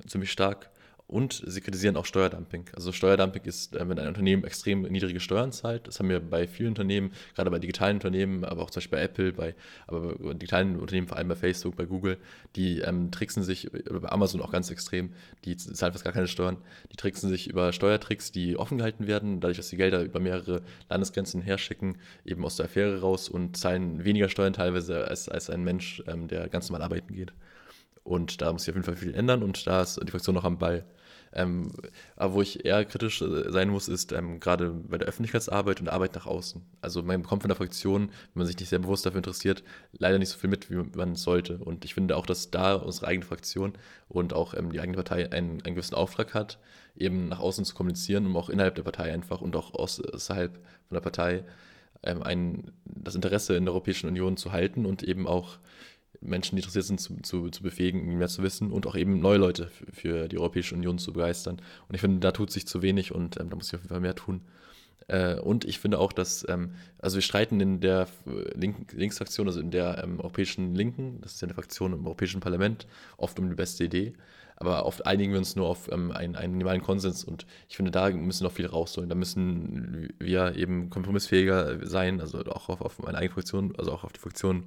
ziemlich 0.06 0.32
stark. 0.32 0.70
Und 1.14 1.44
sie 1.46 1.60
kritisieren 1.60 1.96
auch 1.96 2.06
Steuerdumping. 2.06 2.70
Also 2.74 2.90
Steuerdumping 2.90 3.44
ist, 3.44 3.76
äh, 3.76 3.88
wenn 3.88 4.00
ein 4.00 4.08
Unternehmen 4.08 4.42
extrem 4.42 4.82
niedrige 4.82 5.20
Steuern 5.20 5.52
zahlt. 5.52 5.86
Das 5.86 6.00
haben 6.00 6.08
wir 6.08 6.18
bei 6.18 6.48
vielen 6.48 6.70
Unternehmen, 6.70 7.12
gerade 7.36 7.52
bei 7.52 7.60
digitalen 7.60 7.98
Unternehmen, 7.98 8.44
aber 8.44 8.62
auch 8.62 8.70
zum 8.70 8.80
Beispiel 8.80 8.98
bei 8.98 9.04
Apple, 9.04 9.32
bei, 9.32 9.54
aber 9.86 10.16
bei 10.16 10.34
digitalen 10.34 10.76
Unternehmen, 10.76 11.06
vor 11.06 11.16
allem 11.16 11.28
bei 11.28 11.36
Facebook, 11.36 11.76
bei 11.76 11.84
Google, 11.84 12.18
die 12.56 12.80
ähm, 12.80 13.12
tricksen 13.12 13.44
sich, 13.44 13.72
oder 13.72 14.00
bei 14.00 14.08
Amazon 14.08 14.40
auch 14.40 14.50
ganz 14.50 14.72
extrem, 14.72 15.12
die 15.44 15.56
zahlen 15.56 15.92
fast 15.92 16.02
gar 16.02 16.12
keine 16.12 16.26
Steuern, 16.26 16.56
die 16.90 16.96
tricksen 16.96 17.30
sich 17.30 17.48
über 17.48 17.72
Steuertricks, 17.72 18.32
die 18.32 18.56
offen 18.56 18.78
gehalten 18.78 19.06
werden, 19.06 19.38
dadurch, 19.38 19.58
dass 19.58 19.68
die 19.68 19.76
Gelder 19.76 20.02
über 20.02 20.18
mehrere 20.18 20.62
Landesgrenzen 20.88 21.42
herschicken, 21.42 21.96
eben 22.24 22.44
aus 22.44 22.56
der 22.56 22.66
Affäre 22.66 23.02
raus 23.02 23.28
und 23.28 23.56
zahlen 23.56 24.04
weniger 24.04 24.28
Steuern 24.28 24.52
teilweise 24.52 25.06
als, 25.06 25.28
als 25.28 25.48
ein 25.48 25.62
Mensch, 25.62 26.02
ähm, 26.08 26.26
der 26.26 26.48
ganz 26.48 26.70
normal 26.70 26.82
arbeiten 26.82 27.14
geht. 27.14 27.32
Und 28.02 28.42
da 28.42 28.52
muss 28.52 28.64
sich 28.64 28.72
auf 28.72 28.74
jeden 28.74 28.84
Fall 28.84 28.96
viel 28.96 29.14
ändern 29.14 29.44
und 29.44 29.64
da 29.68 29.82
ist 29.82 30.00
die 30.04 30.10
Fraktion 30.10 30.34
noch 30.34 30.42
am 30.42 30.58
Ball. 30.58 30.84
Ähm, 31.34 31.72
aber 32.16 32.34
wo 32.34 32.42
ich 32.42 32.64
eher 32.64 32.84
kritisch 32.84 33.20
äh, 33.20 33.50
sein 33.50 33.68
muss, 33.68 33.88
ist 33.88 34.12
ähm, 34.12 34.38
gerade 34.38 34.70
bei 34.70 34.98
der 34.98 35.08
Öffentlichkeitsarbeit 35.08 35.80
und 35.80 35.86
der 35.86 35.94
Arbeit 35.94 36.14
nach 36.14 36.26
außen. 36.26 36.62
Also 36.80 37.02
man 37.02 37.22
bekommt 37.22 37.42
von 37.42 37.48
der 37.48 37.56
Fraktion, 37.56 38.02
wenn 38.02 38.10
man 38.34 38.46
sich 38.46 38.58
nicht 38.58 38.68
sehr 38.68 38.78
bewusst 38.78 39.04
dafür 39.04 39.18
interessiert, 39.18 39.64
leider 39.92 40.18
nicht 40.18 40.28
so 40.28 40.38
viel 40.38 40.50
mit, 40.50 40.70
wie 40.70 40.76
man 40.96 41.16
sollte. 41.16 41.58
Und 41.58 41.84
ich 41.84 41.94
finde 41.94 42.16
auch, 42.16 42.26
dass 42.26 42.52
da 42.52 42.74
unsere 42.74 43.08
eigene 43.08 43.26
Fraktion 43.26 43.72
und 44.08 44.32
auch 44.32 44.54
ähm, 44.54 44.70
die 44.70 44.80
eigene 44.80 44.96
Partei 44.96 45.30
einen, 45.32 45.60
einen 45.62 45.74
gewissen 45.74 45.96
Auftrag 45.96 46.34
hat, 46.34 46.60
eben 46.96 47.28
nach 47.28 47.40
außen 47.40 47.64
zu 47.64 47.74
kommunizieren, 47.74 48.26
um 48.26 48.36
auch 48.36 48.48
innerhalb 48.48 48.76
der 48.76 48.84
Partei 48.84 49.12
einfach 49.12 49.40
und 49.40 49.56
auch 49.56 49.74
außerhalb 49.74 50.54
von 50.54 50.94
der 50.94 51.00
Partei 51.00 51.44
ähm, 52.04 52.22
ein, 52.22 52.72
das 52.84 53.16
Interesse 53.16 53.56
in 53.56 53.64
der 53.64 53.72
Europäischen 53.72 54.08
Union 54.08 54.36
zu 54.36 54.52
halten 54.52 54.86
und 54.86 55.02
eben 55.02 55.26
auch 55.26 55.58
Menschen, 56.24 56.56
die 56.56 56.60
interessiert 56.60 56.84
sind, 56.84 57.00
zu, 57.00 57.16
zu, 57.22 57.50
zu 57.50 57.62
befähigen, 57.62 58.18
mehr 58.18 58.28
zu 58.28 58.42
wissen 58.42 58.70
und 58.72 58.86
auch 58.86 58.96
eben 58.96 59.20
neue 59.20 59.38
Leute 59.38 59.70
für, 59.92 60.28
die 60.28 60.38
Europäische 60.38 60.74
Union 60.74 60.98
zu 60.98 61.12
begeistern. 61.12 61.60
Und 61.88 61.94
ich 61.94 62.00
finde, 62.00 62.20
da 62.20 62.32
tut 62.32 62.50
sich 62.50 62.66
zu 62.66 62.82
wenig 62.82 63.14
und 63.14 63.40
ähm, 63.40 63.50
da 63.50 63.56
muss 63.56 63.68
ich 63.68 63.74
auf 63.74 63.80
jeden 63.80 63.90
Fall 63.90 64.00
mehr 64.00 64.14
tun. 64.14 64.40
Äh, 65.08 65.38
und 65.38 65.64
ich 65.64 65.78
finde 65.78 65.98
auch, 65.98 66.12
dass, 66.12 66.46
ähm, 66.48 66.74
also 66.98 67.16
wir 67.16 67.22
streiten 67.22 67.60
in 67.60 67.80
der 67.80 68.08
Link 68.54 68.92
Linksfraktion, 68.92 69.46
also 69.46 69.60
in 69.60 69.70
der 69.70 70.02
ähm, 70.02 70.18
Europäischen 70.20 70.74
Linken, 70.74 71.20
das 71.20 71.34
ist 71.34 71.42
ja 71.42 71.46
eine 71.46 71.54
Fraktion 71.54 71.92
im 71.92 72.06
Europäischen 72.06 72.40
Parlament, 72.40 72.86
oft 73.16 73.38
um 73.38 73.48
die 73.48 73.54
beste 73.54 73.84
Idee. 73.84 74.14
Aber 74.56 74.86
oft 74.86 75.04
einigen 75.04 75.32
wir 75.32 75.38
uns 75.38 75.56
nur 75.56 75.66
auf 75.66 75.90
ähm, 75.90 76.12
einen, 76.12 76.36
einen 76.36 76.52
minimalen 76.52 76.80
Konsens 76.80 77.24
und 77.24 77.44
ich 77.68 77.76
finde, 77.76 77.90
da 77.90 78.08
müssen 78.10 78.44
noch 78.44 78.52
viel 78.52 78.66
rausholen. 78.66 79.10
Da 79.10 79.16
müssen 79.16 80.14
wir 80.18 80.54
eben 80.54 80.90
kompromissfähiger 80.90 81.84
sein, 81.86 82.20
also 82.20 82.38
auch 82.38 82.68
auf, 82.68 82.80
auf 82.80 82.98
meine 83.00 83.18
eigene 83.18 83.34
Fraktion, 83.34 83.74
also 83.76 83.92
auch 83.92 84.04
auf 84.04 84.12
die 84.12 84.20
Fraktion 84.20 84.64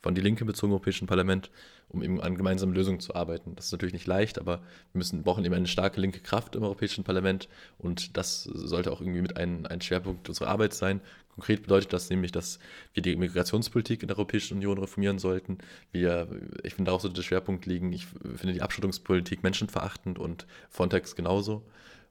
von 0.00 0.14
Die 0.14 0.20
Linke 0.20 0.44
bezogen 0.44 0.70
im 0.70 0.74
Europäischen 0.74 1.06
Parlament, 1.06 1.50
um 1.88 2.02
eben 2.02 2.20
an 2.20 2.36
gemeinsamen 2.36 2.74
Lösungen 2.74 3.00
zu 3.00 3.14
arbeiten. 3.14 3.56
Das 3.56 3.66
ist 3.66 3.72
natürlich 3.72 3.94
nicht 3.94 4.06
leicht, 4.06 4.38
aber 4.38 4.58
wir 4.92 4.98
müssen, 4.98 5.22
brauchen 5.22 5.44
eben 5.44 5.54
eine 5.54 5.66
starke 5.66 6.00
linke 6.00 6.20
Kraft 6.20 6.54
im 6.54 6.62
Europäischen 6.62 7.04
Parlament 7.04 7.48
und 7.78 8.16
das 8.16 8.44
sollte 8.44 8.92
auch 8.92 9.00
irgendwie 9.00 9.22
mit 9.22 9.36
ein, 9.36 9.66
ein 9.66 9.80
Schwerpunkt 9.80 10.28
unserer 10.28 10.48
Arbeit 10.48 10.74
sein. 10.74 11.00
Konkret 11.34 11.62
bedeutet 11.62 11.92
das 11.92 12.10
nämlich, 12.10 12.32
dass 12.32 12.58
wir 12.94 13.02
die 13.02 13.16
Migrationspolitik 13.16 14.02
in 14.02 14.08
der 14.08 14.16
Europäischen 14.18 14.56
Union 14.56 14.78
reformieren 14.78 15.18
sollten. 15.18 15.58
Wir, 15.92 16.28
ich 16.62 16.74
finde, 16.74 16.88
darauf 16.88 17.02
sollte 17.02 17.16
der 17.16 17.22
Schwerpunkt 17.22 17.64
liegen. 17.66 17.92
Ich 17.92 18.06
finde 18.06 18.52
die 18.52 18.62
Abschottungspolitik 18.62 19.42
menschenverachtend 19.42 20.18
und 20.18 20.46
Frontex 20.68 21.14
genauso. 21.14 21.64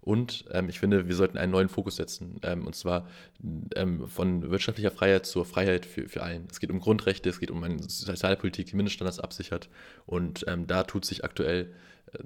Und 0.07 0.45
ähm, 0.53 0.69
ich 0.69 0.79
finde, 0.79 1.09
wir 1.09 1.15
sollten 1.15 1.37
einen 1.37 1.51
neuen 1.51 1.67
Fokus 1.67 1.97
setzen. 1.97 2.39
Ähm, 2.41 2.65
und 2.65 2.77
zwar 2.77 3.09
ähm, 3.75 4.07
von 4.07 4.49
wirtschaftlicher 4.49 4.89
Freiheit 4.89 5.25
zur 5.25 5.43
Freiheit 5.43 5.85
für, 5.85 6.07
für 6.07 6.23
allen. 6.23 6.47
Es 6.49 6.61
geht 6.61 6.71
um 6.71 6.79
Grundrechte, 6.79 7.27
es 7.29 7.41
geht 7.41 7.51
um 7.51 7.61
eine 7.61 7.77
Sozialpolitik, 7.83 8.67
die 8.67 8.77
Mindeststandards 8.77 9.19
absichert. 9.19 9.67
Und 10.05 10.45
ähm, 10.47 10.65
da 10.65 10.83
tut 10.83 11.03
sich 11.03 11.25
aktuell 11.25 11.73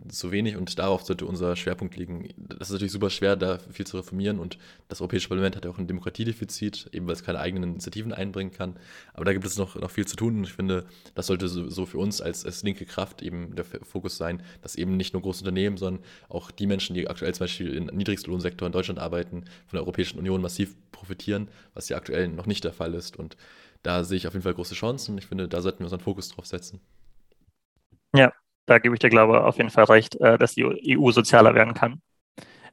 zu 0.10 0.32
wenig 0.32 0.58
und 0.58 0.78
darauf 0.78 1.04
sollte 1.04 1.26
unser 1.26 1.56
Schwerpunkt 1.56 1.96
liegen. 1.96 2.30
Das 2.38 2.70
ist 2.70 2.74
natürlich 2.74 2.92
super 2.92 3.10
schwer, 3.10 3.36
da 3.36 3.58
viel 3.58 3.86
zu 3.86 3.98
reformieren 3.98 4.40
und 4.40 4.58
das 4.88 5.02
Europäische 5.02 5.28
Parlament 5.28 5.56
hat 5.56 5.66
ja 5.66 5.72
auch 5.72 5.78
ein 5.78 5.88
Demokratiedefizit, 5.88 6.90
eben 6.92 7.08
weil 7.08 7.14
es 7.14 7.24
keine 7.24 7.40
eigenen 7.40 7.72
Initiativen 7.72 8.14
einbringen 8.14 8.52
kann. 8.52 8.78
Aber 9.14 9.26
da 9.26 9.34
gibt 9.34 9.46
es 9.46 9.58
noch, 9.58 9.76
noch 9.76 9.90
viel 9.90 10.06
zu 10.06 10.16
tun 10.16 10.38
und 10.38 10.44
ich 10.44 10.54
finde, 10.54 10.86
das 11.16 11.28
sollte 11.28 11.48
so, 11.48 11.70
so 11.70 11.86
für 11.86 11.98
uns 11.98 12.22
als, 12.22 12.46
als 12.46 12.64
linke 12.64 12.86
Kraft 12.86 13.22
eben 13.22 13.56
der 13.56 13.66
Fokus 13.66 14.18
sein, 14.18 14.44
dass 14.62 14.76
eben 14.76 14.98
nicht 14.98 15.14
nur 15.14 15.22
große 15.24 15.42
Unternehmen, 15.42 15.78
sondern 15.78 16.04
auch 16.30 16.52
die 16.52 16.68
Menschen, 16.68 16.94
die 16.94 17.08
aktuell 17.08 17.34
zum 17.34 17.46
Beispiel 17.46 17.74
im 17.76 17.86
Niedrigstlohnsektor 17.86 18.68
in 18.68 18.72
Deutschland 18.72 19.00
arbeiten, 19.00 19.46
von 19.68 19.78
der 19.78 19.82
Europäischen 19.82 20.20
Union 20.20 20.42
massiv 20.42 20.76
profitieren, 20.92 21.50
was 21.74 21.90
ja 21.90 21.98
aktuell 21.98 22.28
noch 22.28 22.46
nicht 22.46 22.64
der 22.64 22.74
Fall 22.74 22.94
ist. 22.94 23.18
Und 23.18 23.36
da 23.82 24.04
sehe 24.04 24.18
ich 24.18 24.28
auf 24.28 24.34
jeden 24.34 24.44
Fall 24.44 24.54
große 24.54 24.76
Chancen 24.76 25.14
und 25.14 25.18
ich 25.18 25.26
finde, 25.26 25.48
da 25.48 25.62
sollten 25.62 25.80
wir 25.80 25.86
unseren 25.86 26.02
Fokus 26.02 26.30
drauf 26.30 26.46
setzen. 26.46 26.80
Ja, 28.14 28.32
da 28.65 28.80
gebe 28.80 28.96
ich 28.96 29.00
dir, 29.00 29.10
glaube 29.10 29.34
ich, 29.34 29.39
auf 29.39 29.58
jeden 29.58 29.70
Fall 29.70 29.86
recht, 29.86 30.15
äh, 30.22 30.38
dass 30.38 30.53
die 30.53 30.98
EU 30.98 31.12
sozialer 31.12 31.56
werden 31.56 31.74
kann. 31.74 32.01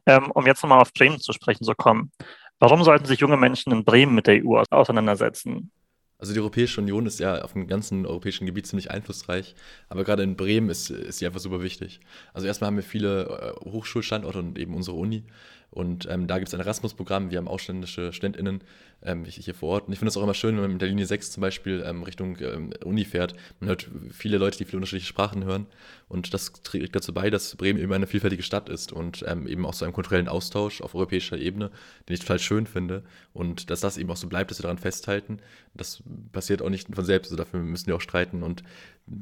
Ähm, 0.06 0.30
um 0.30 0.46
jetzt 0.46 0.62
nochmal 0.62 0.80
auf 0.80 0.92
Bremen 0.92 1.20
zu 1.20 1.32
sprechen 1.32 1.64
zu 1.64 1.74
kommen. 1.74 2.12
Warum 2.58 2.82
sollten 2.82 3.04
sich 3.04 3.20
junge 3.20 3.36
Menschen 3.36 3.72
in 3.72 3.84
Bremen 3.84 4.14
mit 4.14 4.26
der 4.26 4.44
EU 4.44 4.62
auseinandersetzen? 4.70 5.70
Also 6.18 6.32
die 6.32 6.40
Europäische 6.40 6.80
Union 6.80 7.06
ist 7.06 7.20
ja 7.20 7.42
auf 7.42 7.52
dem 7.52 7.68
ganzen 7.68 8.04
europäischen 8.04 8.44
Gebiet 8.44 8.66
ziemlich 8.66 8.90
einflussreich, 8.90 9.54
aber 9.88 10.02
gerade 10.02 10.24
in 10.24 10.36
Bremen 10.36 10.68
ist, 10.68 10.90
ist 10.90 11.18
sie 11.18 11.26
einfach 11.26 11.38
super 11.38 11.62
wichtig. 11.62 12.00
Also 12.34 12.48
erstmal 12.48 12.68
haben 12.68 12.76
wir 12.76 12.82
viele 12.82 13.54
äh, 13.64 13.70
Hochschulstandorte 13.70 14.40
und 14.40 14.58
eben 14.58 14.74
unsere 14.74 14.96
Uni. 14.96 15.24
Und 15.70 16.08
ähm, 16.10 16.26
da 16.26 16.38
gibt 16.38 16.48
es 16.48 16.54
ein 16.54 16.60
Erasmus-Programm, 16.60 17.30
wir 17.30 17.38
haben 17.38 17.46
ausländische 17.46 18.12
StudentInnen 18.12 18.62
ähm, 19.02 19.24
hier 19.24 19.54
vor 19.54 19.70
Ort. 19.70 19.86
Und 19.86 19.92
ich 19.92 19.98
finde 19.98 20.08
es 20.08 20.16
auch 20.16 20.22
immer 20.22 20.34
schön, 20.34 20.54
wenn 20.56 20.62
man 20.62 20.72
mit 20.72 20.80
der 20.80 20.88
Linie 20.88 21.06
6 21.06 21.30
zum 21.30 21.42
Beispiel 21.42 21.84
ähm, 21.86 22.02
Richtung 22.02 22.38
ähm, 22.40 22.72
Uni 22.84 23.04
fährt. 23.04 23.34
Man 23.60 23.68
hört 23.68 23.88
viele 24.10 24.38
Leute, 24.38 24.58
die 24.58 24.64
viele 24.64 24.78
unterschiedliche 24.78 25.08
Sprachen 25.08 25.44
hören. 25.44 25.66
Und 26.08 26.32
das 26.32 26.52
trägt 26.52 26.96
dazu 26.96 27.12
bei, 27.12 27.28
dass 27.28 27.54
Bremen 27.56 27.78
eben 27.78 27.92
eine 27.92 28.06
vielfältige 28.06 28.42
Stadt 28.42 28.70
ist 28.70 28.92
und 28.92 29.24
ähm, 29.28 29.46
eben 29.46 29.66
auch 29.66 29.74
so 29.74 29.84
einen 29.84 29.94
kulturellen 29.94 30.28
Austausch 30.28 30.80
auf 30.80 30.94
europäischer 30.94 31.36
Ebene, 31.36 31.70
den 32.08 32.14
ich 32.14 32.20
total 32.20 32.38
schön 32.38 32.66
finde. 32.66 33.04
Und 33.34 33.70
dass 33.70 33.80
das 33.80 33.98
eben 33.98 34.10
auch 34.10 34.16
so 34.16 34.26
bleibt, 34.26 34.50
dass 34.50 34.58
wir 34.58 34.62
daran 34.62 34.78
festhalten. 34.78 35.38
Das 35.74 36.02
passiert 36.32 36.62
auch 36.62 36.70
nicht 36.70 36.92
von 36.92 37.04
selbst, 37.04 37.30
also 37.30 37.36
dafür 37.36 37.60
müssen 37.60 37.86
wir 37.86 37.96
auch 37.96 38.00
streiten. 38.00 38.42
Und 38.42 38.62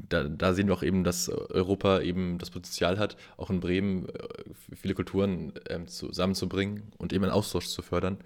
da, 0.09 0.23
da, 0.23 0.53
sehen 0.53 0.67
wir 0.67 0.73
auch 0.73 0.83
eben, 0.83 1.03
dass 1.03 1.29
Europa 1.29 2.01
eben 2.01 2.37
das 2.37 2.49
Potenzial 2.49 2.99
hat, 2.99 3.17
auch 3.37 3.49
in 3.49 3.59
Bremen 3.59 4.09
äh, 4.09 4.75
viele 4.75 4.93
Kulturen 4.93 5.53
ähm, 5.69 5.87
zusammenzubringen 5.87 6.83
und 6.97 7.13
eben 7.13 7.23
einen 7.23 7.33
Austausch 7.33 7.67
zu 7.67 7.81
fördern. 7.81 8.17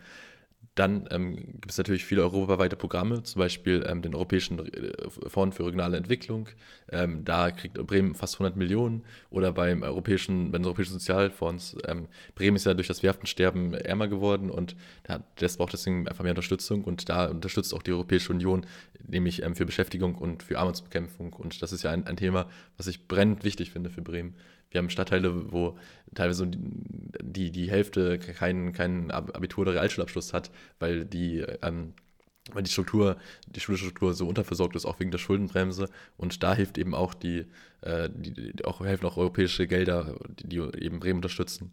Dann 0.75 1.05
ähm, 1.11 1.35
gibt 1.35 1.71
es 1.71 1.77
natürlich 1.77 2.05
viele 2.05 2.21
europaweite 2.21 2.77
Programme, 2.77 3.23
zum 3.23 3.39
Beispiel 3.39 3.85
ähm, 3.87 4.01
den 4.01 4.15
Europäischen 4.15 4.57
äh, 4.59 5.09
Fonds 5.27 5.57
für 5.57 5.65
regionale 5.65 5.97
Entwicklung. 5.97 6.47
Ähm, 6.89 7.25
da 7.25 7.51
kriegt 7.51 7.73
Bremen 7.85 8.15
fast 8.15 8.35
100 8.35 8.55
Millionen. 8.55 9.03
Oder 9.29 9.51
beim 9.51 9.83
Europäischen, 9.83 10.49
bei 10.51 10.59
den 10.59 10.65
Europäischen 10.65 10.93
Sozialfonds. 10.93 11.75
Ähm, 11.87 12.07
Bremen 12.35 12.55
ist 12.55 12.65
ja 12.65 12.73
durch 12.73 12.87
das 12.87 13.03
Werftensterben 13.03 13.73
ärmer 13.73 14.07
geworden 14.07 14.49
und 14.49 14.77
das 15.35 15.57
braucht 15.57 15.73
deswegen 15.73 16.07
einfach 16.07 16.23
mehr 16.23 16.31
Unterstützung. 16.31 16.85
Und 16.85 17.09
da 17.09 17.25
unterstützt 17.25 17.73
auch 17.73 17.83
die 17.83 17.91
Europäische 17.91 18.31
Union, 18.31 18.65
nämlich 19.05 19.43
ähm, 19.43 19.55
für 19.55 19.65
Beschäftigung 19.65 20.15
und 20.15 20.41
für 20.41 20.57
Armutsbekämpfung. 20.57 21.33
Und 21.33 21.61
das 21.61 21.73
ist 21.73 21.83
ja 21.83 21.91
ein, 21.91 22.07
ein 22.07 22.15
Thema, 22.15 22.47
was 22.77 22.87
ich 22.87 23.09
brennend 23.09 23.43
wichtig 23.43 23.71
finde 23.71 23.89
für 23.89 24.01
Bremen. 24.01 24.35
Wir 24.71 24.79
haben 24.79 24.89
Stadtteile, 24.89 25.51
wo 25.51 25.77
teilweise 26.15 26.49
die, 26.49 27.51
die 27.51 27.69
Hälfte 27.69 28.17
keinen 28.19 28.73
kein 28.73 29.11
Abitur- 29.11 29.63
oder 29.63 29.73
Realschulabschluss 29.73 30.33
hat, 30.33 30.49
weil 30.79 31.05
die, 31.05 31.45
ähm, 31.61 31.93
weil 32.53 32.63
die 32.63 32.71
Struktur, 32.71 33.17
die 33.47 33.59
Schulstruktur 33.59 34.13
so 34.13 34.27
unterversorgt 34.27 34.75
ist, 34.75 34.85
auch 34.85 34.99
wegen 34.99 35.11
der 35.11 35.19
Schuldenbremse. 35.19 35.89
Und 36.17 36.41
da 36.41 36.55
hilft 36.55 36.77
eben 36.77 36.95
auch 36.95 37.13
die, 37.13 37.45
äh, 37.81 38.09
die, 38.13 38.53
die 38.53 38.65
auch 38.65 38.81
helfen 38.81 39.05
auch 39.05 39.17
europäische 39.17 39.67
Gelder, 39.67 40.15
die, 40.39 40.47
die 40.47 40.57
eben 40.57 40.99
Bremen 40.99 41.17
unterstützen. 41.17 41.71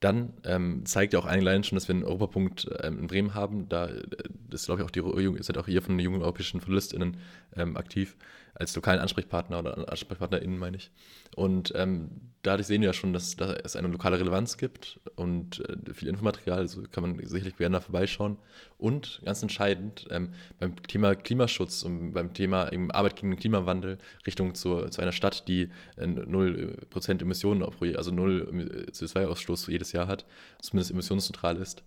Dann 0.00 0.34
ähm, 0.44 0.84
zeigt 0.84 1.14
ja 1.14 1.18
auch 1.20 1.24
allein 1.24 1.64
schon, 1.64 1.76
dass 1.76 1.88
wir 1.88 1.94
einen 1.94 2.04
Europapunkt 2.04 2.68
ähm, 2.82 2.98
in 2.98 3.06
Bremen 3.06 3.34
haben. 3.34 3.68
Da 3.68 3.86
äh, 3.86 4.02
ist, 4.50 4.66
glaube 4.66 4.82
ich, 4.82 4.86
auch 4.86 4.90
die 4.90 5.42
seid 5.42 5.56
auch 5.56 5.66
hier 5.66 5.80
von 5.80 5.96
den 5.96 6.04
jungen 6.04 6.22
europäischen 6.22 6.58
JournalistInnen 6.58 7.16
ähm, 7.56 7.76
aktiv 7.76 8.16
als 8.58 8.74
lokalen 8.74 9.00
Ansprechpartner 9.00 9.58
oder 9.58 9.90
AnsprechpartnerInnen, 9.90 10.58
meine 10.58 10.78
ich. 10.78 10.90
Und 11.34 11.72
ähm, 11.76 12.10
dadurch 12.42 12.66
sehen 12.66 12.80
wir 12.80 12.88
ja 12.88 12.92
schon, 12.92 13.12
dass, 13.12 13.36
dass, 13.36 13.50
es 13.62 13.76
eine 13.76 13.88
lokale 13.88 14.18
Relevanz 14.18 14.56
gibt 14.56 14.98
und 15.14 15.60
äh, 15.68 15.92
viel 15.92 16.08
Infomaterial, 16.08 16.60
also 16.60 16.82
kann 16.90 17.02
man 17.02 17.26
sicherlich 17.26 17.56
gerne 17.56 17.76
da 17.76 17.80
vorbeischauen. 17.80 18.38
Und 18.78 19.20
ganz 19.24 19.42
entscheidend, 19.42 20.06
ähm, 20.10 20.30
beim 20.58 20.74
Thema 20.84 21.14
Klimaschutz 21.14 21.82
und 21.82 22.12
beim 22.12 22.32
Thema 22.32 22.72
eben 22.72 22.90
Arbeit 22.90 23.16
gegen 23.16 23.30
den 23.30 23.38
Klimawandel 23.38 23.98
Richtung 24.26 24.54
zu, 24.54 24.88
zu 24.88 25.02
einer 25.02 25.12
Stadt, 25.12 25.48
die 25.48 25.68
äh, 25.96 26.04
0% 26.04 27.20
Emissionen, 27.20 27.62
also 27.62 28.10
0 28.10 28.86
CO2-Ausstoß 28.90 29.70
jedes 29.70 29.92
Jahr 29.92 30.06
hat, 30.06 30.24
zumindest 30.60 30.92
emissionsneutral 30.92 31.56
ist, 31.58 31.82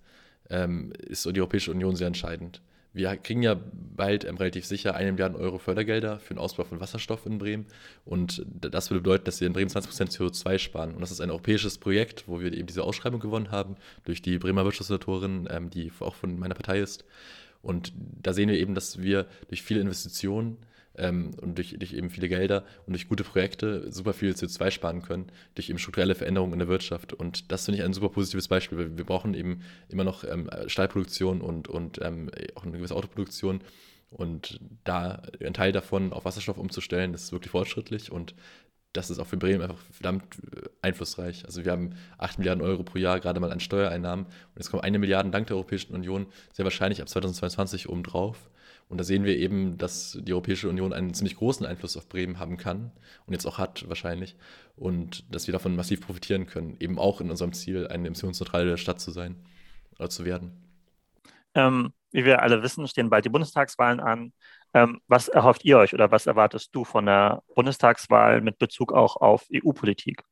ähm, 0.50 0.94
ist 1.00 1.26
die 1.26 1.40
Europäische 1.40 1.72
Union 1.72 1.96
sehr 1.96 2.08
entscheidend. 2.08 2.62
Wir 2.92 3.16
kriegen 3.18 3.44
ja 3.44 3.56
bald 3.96 4.26
ähm, 4.26 4.38
relativ 4.38 4.66
sicher 4.66 4.96
eine 4.96 5.12
Milliarde 5.12 5.38
Euro 5.38 5.60
Fördergelder 5.60 6.20
für 6.20 6.34
den 6.34 6.40
Ausbau 6.40 6.64
von 6.64 6.80
Wasserstoff 6.80 7.26
in 7.26 7.38
Bremen. 7.38 7.68
Und 8.04 8.44
das 8.48 8.90
würde 8.90 9.02
bedeuten, 9.02 9.26
dass 9.26 9.40
wir 9.40 9.48
in 9.48 9.54
Bremen 9.54 9.70
20% 9.70 10.12
CO2 10.12 10.58
sparen. 10.58 10.96
Und 10.96 11.02
das 11.02 11.12
ist 11.12 11.22
ein 11.22 11.30
europäisches 11.30 11.78
Projekt, 11.78 12.28
wo 12.28 12.40
wir 12.40 12.52
eben 12.52 12.66
diese 12.66 12.84
Ausschreibung 12.84 13.20
gewonnen 13.20 13.52
haben 13.52 13.76
durch 14.06 14.22
die 14.22 14.40
Bremer 14.40 14.66
Wirtschaftssenatorin, 14.66 15.48
ähm, 15.52 15.70
die 15.70 15.92
auch 16.00 16.16
von 16.16 16.40
meiner 16.40 16.56
Partei 16.56 16.80
ist. 16.80 17.06
Und 17.62 17.94
da 17.96 18.34
sehen 18.34 18.50
wir 18.50 18.58
eben, 18.58 18.74
dass 18.74 19.02
wir 19.02 19.28
durch 19.50 19.62
viele 19.62 19.82
Investitionen 19.82 20.58
ähm, 20.96 21.32
und 21.42 21.58
durch, 21.58 21.76
durch, 21.78 21.94
eben 21.94 22.10
viele 22.10 22.30
Gelder 22.30 22.64
und 22.86 22.94
durch 22.94 23.08
gute 23.08 23.24
Projekte 23.24 23.92
super 23.92 24.14
viel 24.14 24.32
CO2 24.32 24.72
sparen 24.72 25.02
können, 25.02 25.32
durch 25.56 25.70
eben 25.70 25.80
strukturelle 25.80 26.16
Veränderungen 26.16 26.54
in 26.54 26.60
der 26.60 26.68
Wirtschaft. 26.68 27.14
Und 27.14 27.52
das 27.52 27.66
finde 27.66 27.80
ich 27.80 27.86
ein 27.86 27.94
super 27.94 28.10
positives 28.10 28.48
Beispiel, 28.48 28.78
weil 28.78 28.98
wir 28.98 29.06
brauchen 29.06 29.34
eben 29.34 29.62
immer 29.88 30.04
noch 30.04 30.24
ähm, 30.24 30.50
Stahlproduktion 30.68 31.42
und, 31.42 31.68
und 31.68 32.00
ähm, 32.02 32.30
auch 32.56 32.64
eine 32.64 32.78
gewisse 32.78 32.96
Autoproduktion. 32.96 33.62
Und 34.12 34.60
da 34.86 35.22
ein 35.44 35.54
Teil 35.54 35.72
davon 35.72 36.14
auf 36.14 36.26
Wasserstoff 36.26 36.58
umzustellen, 36.58 37.12
das 37.12 37.26
ist 37.26 37.32
wirklich 37.32 37.52
fortschrittlich 37.52 38.12
und 38.12 38.34
das 38.94 39.12
ist 39.12 39.20
auch 39.20 39.28
für 39.28 39.38
Bremen 39.38 39.62
einfach 39.62 39.78
verdammt 39.92 40.24
äh, 40.52 40.68
einflussreich. 40.82 41.46
Also 41.46 41.64
wir 41.64 41.72
haben 41.72 41.96
8 42.18 42.40
Milliarden 42.40 42.64
Euro 42.64 42.84
pro 42.84 42.98
Jahr 42.98 43.20
gerade 43.20 43.40
mal 43.40 43.52
an 43.52 43.60
Steuereinnahmen 43.60 44.26
und 44.26 44.56
jetzt 44.56 44.72
kommen 44.72 44.84
eine 44.84 44.98
Milliarde 45.00 45.30
dank 45.30 45.48
der 45.48 45.58
Europäischen 45.58 45.94
Union 45.94 46.26
sehr 46.52 46.66
wahrscheinlich 46.66 47.02
ab 47.02 47.10
2022 47.10 47.88
obendrauf. 47.88 48.50
Und 48.90 48.98
da 48.98 49.04
sehen 49.04 49.24
wir 49.24 49.38
eben, 49.38 49.78
dass 49.78 50.18
die 50.20 50.34
Europäische 50.34 50.68
Union 50.68 50.94
einen 50.94 51.14
ziemlich 51.14 51.36
großen 51.36 51.64
Einfluss 51.66 51.96
auf 51.96 52.10
Bremen 52.10 52.40
haben 52.40 52.58
kann 52.58 52.92
und 53.28 53.34
jetzt 53.34 53.46
auch 53.46 53.60
hat 53.60 53.88
wahrscheinlich. 53.88 54.36
Und 54.76 55.34
dass 55.34 55.48
wir 55.48 55.52
davon 55.52 55.76
massiv 55.76 56.02
profitieren 56.02 56.48
können, 56.48 56.76
eben 56.80 56.98
auch 56.98 57.22
in 57.22 57.30
unserem 57.30 57.54
Ziel, 57.54 57.88
eine 57.88 58.08
emissionsneutrale 58.08 58.78
Stadt 58.80 59.00
zu 59.00 59.12
sein 59.12 59.36
oder 60.00 60.10
zu 60.10 60.26
werden. 60.26 60.52
Ähm, 61.54 61.94
wie 62.12 62.26
wir 62.26 62.42
alle 62.42 62.64
wissen, 62.64 62.88
stehen 62.88 63.12
bald 63.12 63.26
die 63.26 63.30
Bundestagswahlen 63.30 64.00
an. 64.00 64.34
Ähm, 64.74 65.02
was 65.08 65.28
erhofft 65.28 65.66
ihr 65.66 65.78
euch 65.78 65.94
oder 65.94 66.10
was 66.12 66.26
erwartest 66.26 66.74
du 66.74 66.84
von 66.84 67.06
der 67.06 67.44
Bundestagswahl 67.56 68.42
mit 68.42 68.58
Bezug 68.58 68.92
auch 68.92 69.18
auf 69.18 69.46
EU-Politik? 69.54 70.24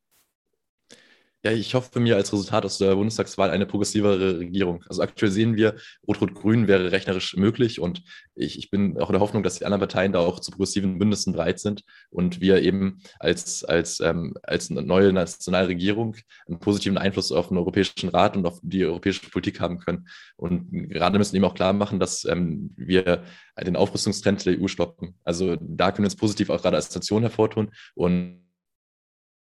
Ja, 1.48 1.54
ich 1.54 1.76
hoffe 1.76 2.02
mir 2.02 2.18
als 2.18 2.34
Resultat 2.34 2.66
aus 2.66 2.78
der 2.78 2.94
Bundestagswahl 2.96 3.52
eine 3.52 3.66
progressivere 3.66 4.38
Regierung. 4.38 4.84
Also 4.90 5.02
aktuell 5.02 5.32
sehen 5.32 5.56
wir, 5.56 5.78
Rot-Rot-Grün 6.06 6.68
wäre 6.68 6.92
rechnerisch 6.92 7.38
möglich 7.38 7.80
und 7.80 8.04
ich, 8.36 8.58
ich 8.58 8.70
bin 8.70 9.00
auch 9.00 9.12
der 9.12 9.22
Hoffnung, 9.22 9.44
dass 9.44 9.58
die 9.58 9.64
anderen 9.64 9.80
Parteien 9.80 10.12
da 10.12 10.20
auch 10.20 10.42
zu 10.42 10.52
progressiven 10.52 11.00
Bündnissen 11.00 11.32
bereit 11.32 11.60
sind 11.60 11.86
und 12.10 12.42
wir 12.42 12.62
eben 12.64 13.02
als, 13.20 13.64
als, 13.64 14.02
ähm, 14.02 14.34
als 14.44 14.70
neue 14.70 15.14
nationale 15.14 15.70
Regierung 15.70 16.18
einen 16.50 16.60
positiven 16.60 16.98
Einfluss 16.98 17.32
auf 17.32 17.48
den 17.48 17.58
Europäischen 17.58 18.10
Rat 18.10 18.36
und 18.36 18.46
auf 18.46 18.60
die 18.62 18.84
europäische 18.84 19.30
Politik 19.30 19.62
haben 19.62 19.80
können. 19.80 20.10
Und 20.36 20.70
gerade 20.90 21.18
müssen 21.18 21.38
eben 21.38 21.46
auch 21.46 21.56
klar 21.56 21.72
machen, 21.72 21.98
dass 21.98 22.26
ähm, 22.26 22.74
wir 22.76 23.24
den 23.58 23.78
Aufrüstungstrend 23.78 24.46
der 24.46 24.60
EU 24.60 24.68
stoppen. 24.68 25.16
Also 25.24 25.56
da 25.62 25.94
können 25.94 26.04
wir 26.04 26.08
uns 26.08 26.18
positiv 26.18 26.50
auch 26.50 26.62
gerade 26.62 26.76
als 26.76 26.88
Station 26.88 27.22
hervortun 27.22 27.72
und 27.96 28.42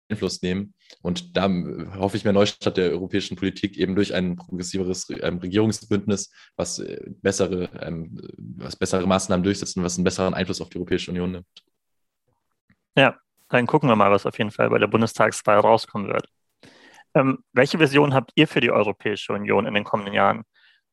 Einfluss 0.10 0.42
nehmen. 0.42 0.74
Und 1.02 1.36
da 1.36 1.50
hoffe 1.98 2.18
ich 2.18 2.26
mir 2.26 2.34
Neustart 2.34 2.78
der 2.78 2.92
europäischen 2.92 3.36
Politik 3.36 3.78
eben 3.78 3.96
durch 3.96 4.14
ein 4.14 4.36
progressiveres 4.36 5.10
Regierungsbündnis, 5.10 6.32
was 6.56 6.80
äh, 6.80 7.02
bessere, 7.22 7.70
ähm, 7.82 8.20
was 8.38 8.76
bessere 8.76 9.06
Maßnahmen 9.06 9.44
durchsetzt 9.44 9.78
und 9.78 9.84
was 9.84 9.98
einen 9.98 10.06
besseren 10.06 10.34
Einfluss 10.34 10.62
auf 10.62 10.70
die 10.70 10.78
Europäische 10.78 11.12
Union 11.12 11.32
nimmt. 11.32 11.48
Ja, 12.96 13.18
dann 13.50 13.68
gucken 13.68 13.90
wir 13.90 13.96
mal, 13.96 14.12
was 14.12 14.26
auf 14.26 14.38
jeden 14.38 14.52
Fall 14.52 14.70
bei 14.70 14.80
der 14.80 14.88
Bundestagswahl 14.88 15.60
rauskommen 15.60 16.08
wird. 16.08 16.28
Ähm, 17.14 17.40
welche 17.54 17.80
Vision 17.80 18.14
habt 18.14 18.32
ihr 18.36 18.48
für 18.48 18.62
die 18.62 18.72
Europäische 18.72 19.34
Union 19.34 19.66
in 19.66 19.74
den 19.74 19.84
kommenden 19.84 20.14
Jahren? 20.14 20.44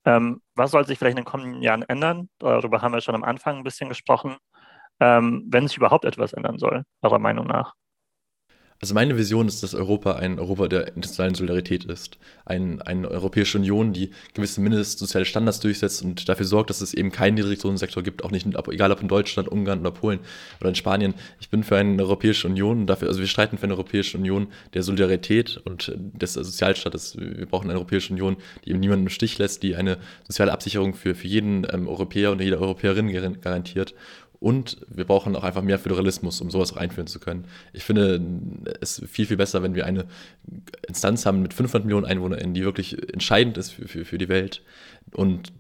Ähm, 0.05 0.43
was 0.55 0.71
soll 0.71 0.87
sich 0.87 0.99
vielleicht 0.99 1.17
in 1.19 1.25
den 1.25 1.31
kommenden 1.31 1.63
Jahren 1.63 1.83
ändern? 1.83 2.29
Darüber 2.39 2.83
haben 2.83 2.93
wir 2.93 3.01
schon 3.01 3.15
am 3.15 3.25
Anfang 3.25 3.59
ein 3.59 3.65
bisschen 3.65 3.89
gesprochen. 3.89 4.37
Ähm, 5.01 5.45
wenn 5.49 5.67
sich 5.67 5.77
überhaupt 5.77 6.05
etwas 6.05 6.33
ändern 6.33 6.59
soll, 6.59 6.85
eurer 7.03 7.19
Meinung 7.19 7.47
nach. 7.47 7.75
Also 8.85 8.93
meine 8.93 9.17
Vision 9.17 9.49
ist, 9.49 9.63
dass 9.63 9.75
Europa 9.75 10.17
ein 10.17 10.39
Europa 10.39 10.69
der 10.69 10.89
internationalen 10.89 11.35
Solidarität 11.35 11.85
ist. 11.85 12.19
Ein, 12.45 12.83
eine 12.83 13.11
Europäische 13.11 13.57
Union, 13.57 13.95
die 13.95 14.11
gewisse 14.35 14.61
mindestsoziale 14.61 15.25
Standards 15.25 15.59
durchsetzt 15.61 16.03
und 16.03 16.29
dafür 16.29 16.45
sorgt, 16.45 16.69
dass 16.69 16.83
es 16.83 16.93
eben 16.93 17.11
keinen 17.11 17.37
Niedriglohnsektor 17.37 18.03
gibt, 18.03 18.25
auch 18.25 18.31
nicht, 18.31 18.47
egal 18.47 18.93
ob 18.93 19.01
in 19.01 19.09
Deutschland, 19.09 19.49
Ungarn 19.49 19.81
oder 19.81 19.91
Polen 19.91 20.19
oder 20.61 20.69
in 20.69 20.75
Spanien. 20.75 21.15
Ich 21.41 21.49
bin 21.49 21.65
für 21.65 21.79
eine 21.79 22.03
Europäische 22.03 22.47
Union, 22.47 22.87
dafür, 22.87 23.09
also 23.09 23.21
wir 23.21 23.27
streiten 23.27 23.57
für 23.57 23.65
eine 23.65 23.73
Europäische 23.73 24.19
Union 24.19 24.49
der 24.75 24.83
Solidarität 24.83 25.63
und 25.65 25.91
des 25.97 26.35
Sozialstaates. 26.35 27.17
Wir 27.17 27.47
brauchen 27.47 27.71
eine 27.71 27.79
Europäische 27.79 28.13
Union, 28.13 28.37
die 28.67 28.71
eben 28.73 28.81
niemanden 28.81 29.07
im 29.07 29.11
Stich 29.11 29.39
lässt, 29.39 29.63
die 29.63 29.77
eine 29.77 29.97
soziale 30.25 30.53
Absicherung 30.53 30.93
für, 30.93 31.15
für 31.15 31.27
jeden 31.27 31.67
ähm, 31.73 31.89
Europäer 31.89 32.33
und 32.33 32.43
jede 32.43 32.61
Europäerin 32.61 33.11
garantiert 33.41 33.95
und 34.45 34.77
wir 34.89 35.07
brauchen 35.07 35.35
auch 35.37 35.43
einfach 35.43 35.63
mehr 35.63 35.79
Föderalismus, 35.79 36.43
um 36.43 36.51
sowas 36.51 36.75
auch 36.75 36.77
einführen 36.77 37.07
zu 37.07 37.19
können. 37.19 37.47
Ich 37.73 37.83
finde 37.83 38.21
es 38.83 39.03
viel, 39.11 39.25
viel 39.25 39.39
besser, 39.39 39.63
wenn 39.63 39.75
wir 39.75 39.87
eine 39.87 40.05
Instanz 40.87 41.25
haben 41.25 41.41
mit 41.41 41.55
500 41.55 41.87
Millionen 41.87 42.05
EinwohnerInnen, 42.05 42.53
die 42.53 42.63
wirklich 42.63 43.11
entscheidend 43.11 43.57
ist 43.57 43.71
für, 43.71 43.89
für, 43.89 44.05
für 44.05 44.19
die 44.19 44.29
Welt 44.29 44.63
und 45.15 45.51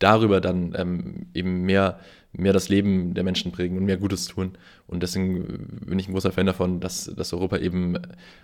darüber 0.00 0.42
dann 0.42 0.74
ähm, 0.76 1.28
eben 1.32 1.62
mehr, 1.62 1.98
mehr 2.34 2.52
das 2.52 2.68
Leben 2.68 3.14
der 3.14 3.24
Menschen 3.24 3.52
prägen 3.52 3.78
und 3.78 3.86
mehr 3.86 3.96
Gutes 3.96 4.26
tun. 4.26 4.52
Und 4.86 5.02
deswegen 5.02 5.80
bin 5.86 5.98
ich 5.98 6.06
ein 6.06 6.12
großer 6.12 6.32
Fan 6.32 6.44
davon, 6.44 6.78
dass, 6.78 7.06
dass 7.06 7.32
Europa 7.32 7.56
eben 7.56 7.96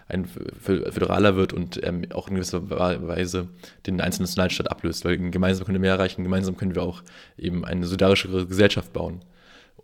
ein 0.08 0.24
föderaler 0.24 1.36
wird 1.36 1.52
und 1.52 1.84
ähm, 1.84 2.06
auch 2.14 2.28
in 2.28 2.36
gewisser 2.36 2.70
Weise 2.70 3.48
den 3.86 4.00
einzelnen 4.00 4.24
Nationalstaat 4.24 4.70
ablöst, 4.70 5.04
weil 5.04 5.18
gemeinsam 5.18 5.66
können 5.66 5.76
wir 5.76 5.80
mehr 5.80 5.96
erreichen, 5.96 6.22
gemeinsam 6.22 6.56
können 6.56 6.74
wir 6.74 6.82
auch 6.82 7.02
eben 7.36 7.66
eine 7.66 7.84
solidarischere 7.86 8.46
Gesellschaft 8.46 8.94
bauen. 8.94 9.20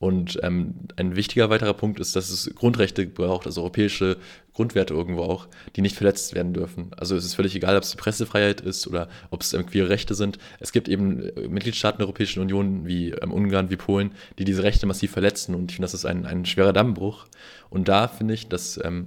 Und 0.02 0.40
ähm, 0.42 0.75
ein 0.97 1.14
wichtiger 1.14 1.49
weiterer 1.49 1.75
Punkt 1.75 2.00
ist, 2.00 2.16
dass 2.16 2.28
es 2.28 2.52
Grundrechte 2.56 3.06
braucht, 3.06 3.47
also 3.47 3.61
europäische 3.61 4.16
Grundwerte 4.52 4.94
irgendwo 4.94 5.23
auch, 5.23 5.47
die 5.76 5.80
nicht 5.80 5.94
verletzt 5.94 6.35
werden 6.35 6.52
dürfen. 6.52 6.90
Also 6.97 7.14
es 7.14 7.25
ist 7.25 7.35
völlig 7.35 7.54
egal, 7.54 7.76
ob 7.76 7.85
es 7.85 7.92
die 7.92 7.99
Pressefreiheit 7.99 8.61
ist 8.61 8.88
oder 8.88 9.09
ob 9.30 9.42
es 9.42 9.52
ähm, 9.52 9.64
queere 9.64 9.90
Rechte 9.90 10.16
sind. 10.16 10.38
Es 10.59 10.73
gibt 10.73 10.88
eben 10.88 11.23
äh, 11.23 11.47
Mitgliedstaaten 11.47 11.99
der 11.99 12.09
Europäischen 12.09 12.40
Union 12.40 12.85
wie 12.85 13.11
ähm, 13.11 13.32
Ungarn, 13.32 13.71
wie 13.71 13.76
Polen, 13.76 14.11
die 14.40 14.44
diese 14.44 14.64
Rechte 14.64 14.87
massiv 14.87 15.12
verletzen. 15.12 15.54
Und 15.54 15.71
ich 15.71 15.76
finde, 15.76 15.85
das 15.85 15.94
ist 15.94 16.04
ein, 16.04 16.26
ein 16.26 16.47
schwerer 16.47 16.73
Dammbruch. 16.73 17.26
Und 17.71 17.87
da 17.87 18.09
finde 18.09 18.35
ich, 18.35 18.49
dass 18.49 18.80
ähm, 18.82 19.06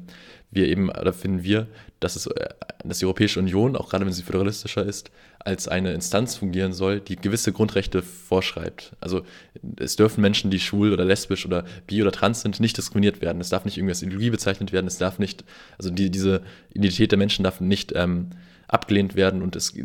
wir 0.50 0.70
eben, 0.70 0.88
oder 0.88 1.12
finden 1.12 1.44
wir, 1.44 1.68
dass, 2.00 2.16
es, 2.16 2.28
äh, 2.28 2.48
dass 2.86 3.00
die 3.00 3.06
Europäische 3.06 3.42
Union, 3.42 3.76
auch 3.76 3.90
gerade 3.90 4.06
wenn 4.06 4.14
sie 4.14 4.24
föderalistischer 4.24 4.86
ist, 4.86 5.12
als 5.46 5.68
eine 5.68 5.94
Instanz 5.94 6.36
fungieren 6.36 6.74
soll, 6.74 7.00
die 7.00 7.16
gewisse 7.16 7.54
Grundrechte 7.54 8.02
vorschreibt. 8.02 8.96
Also 9.00 9.22
es 9.78 9.96
dürfen 9.96 10.22
Menschen, 10.22 10.50
die 10.50 10.60
schwul 10.60 10.92
oder 10.92 11.06
lesbisch 11.06 11.46
oder 11.46 11.66
bi 11.86 12.02
oder 12.02 12.12
trans 12.12 12.42
sind, 12.42 12.60
nicht 12.60 12.76
diskriminiert 12.78 13.22
werden. 13.22 13.40
Es 13.40 13.50
darf 13.50 13.64
nicht 13.64 13.78
irgendwie 13.78 13.92
als 13.92 14.02
Ideologie 14.02 14.32
bezeichnet 14.32 14.74
werden. 14.74 14.88
Es 14.88 14.98
darf 14.98 15.20
nicht, 15.20 15.46
also 15.78 15.92
die, 15.92 16.10
diese 16.10 16.42
Identität 16.74 17.12
der 17.12 17.20
Menschen 17.20 17.44
darf 17.44 17.62
nicht 17.62 17.94
ähm, 17.96 18.32
abgelehnt 18.68 19.16
werden 19.16 19.44
und 19.44 19.56
es 19.56 19.78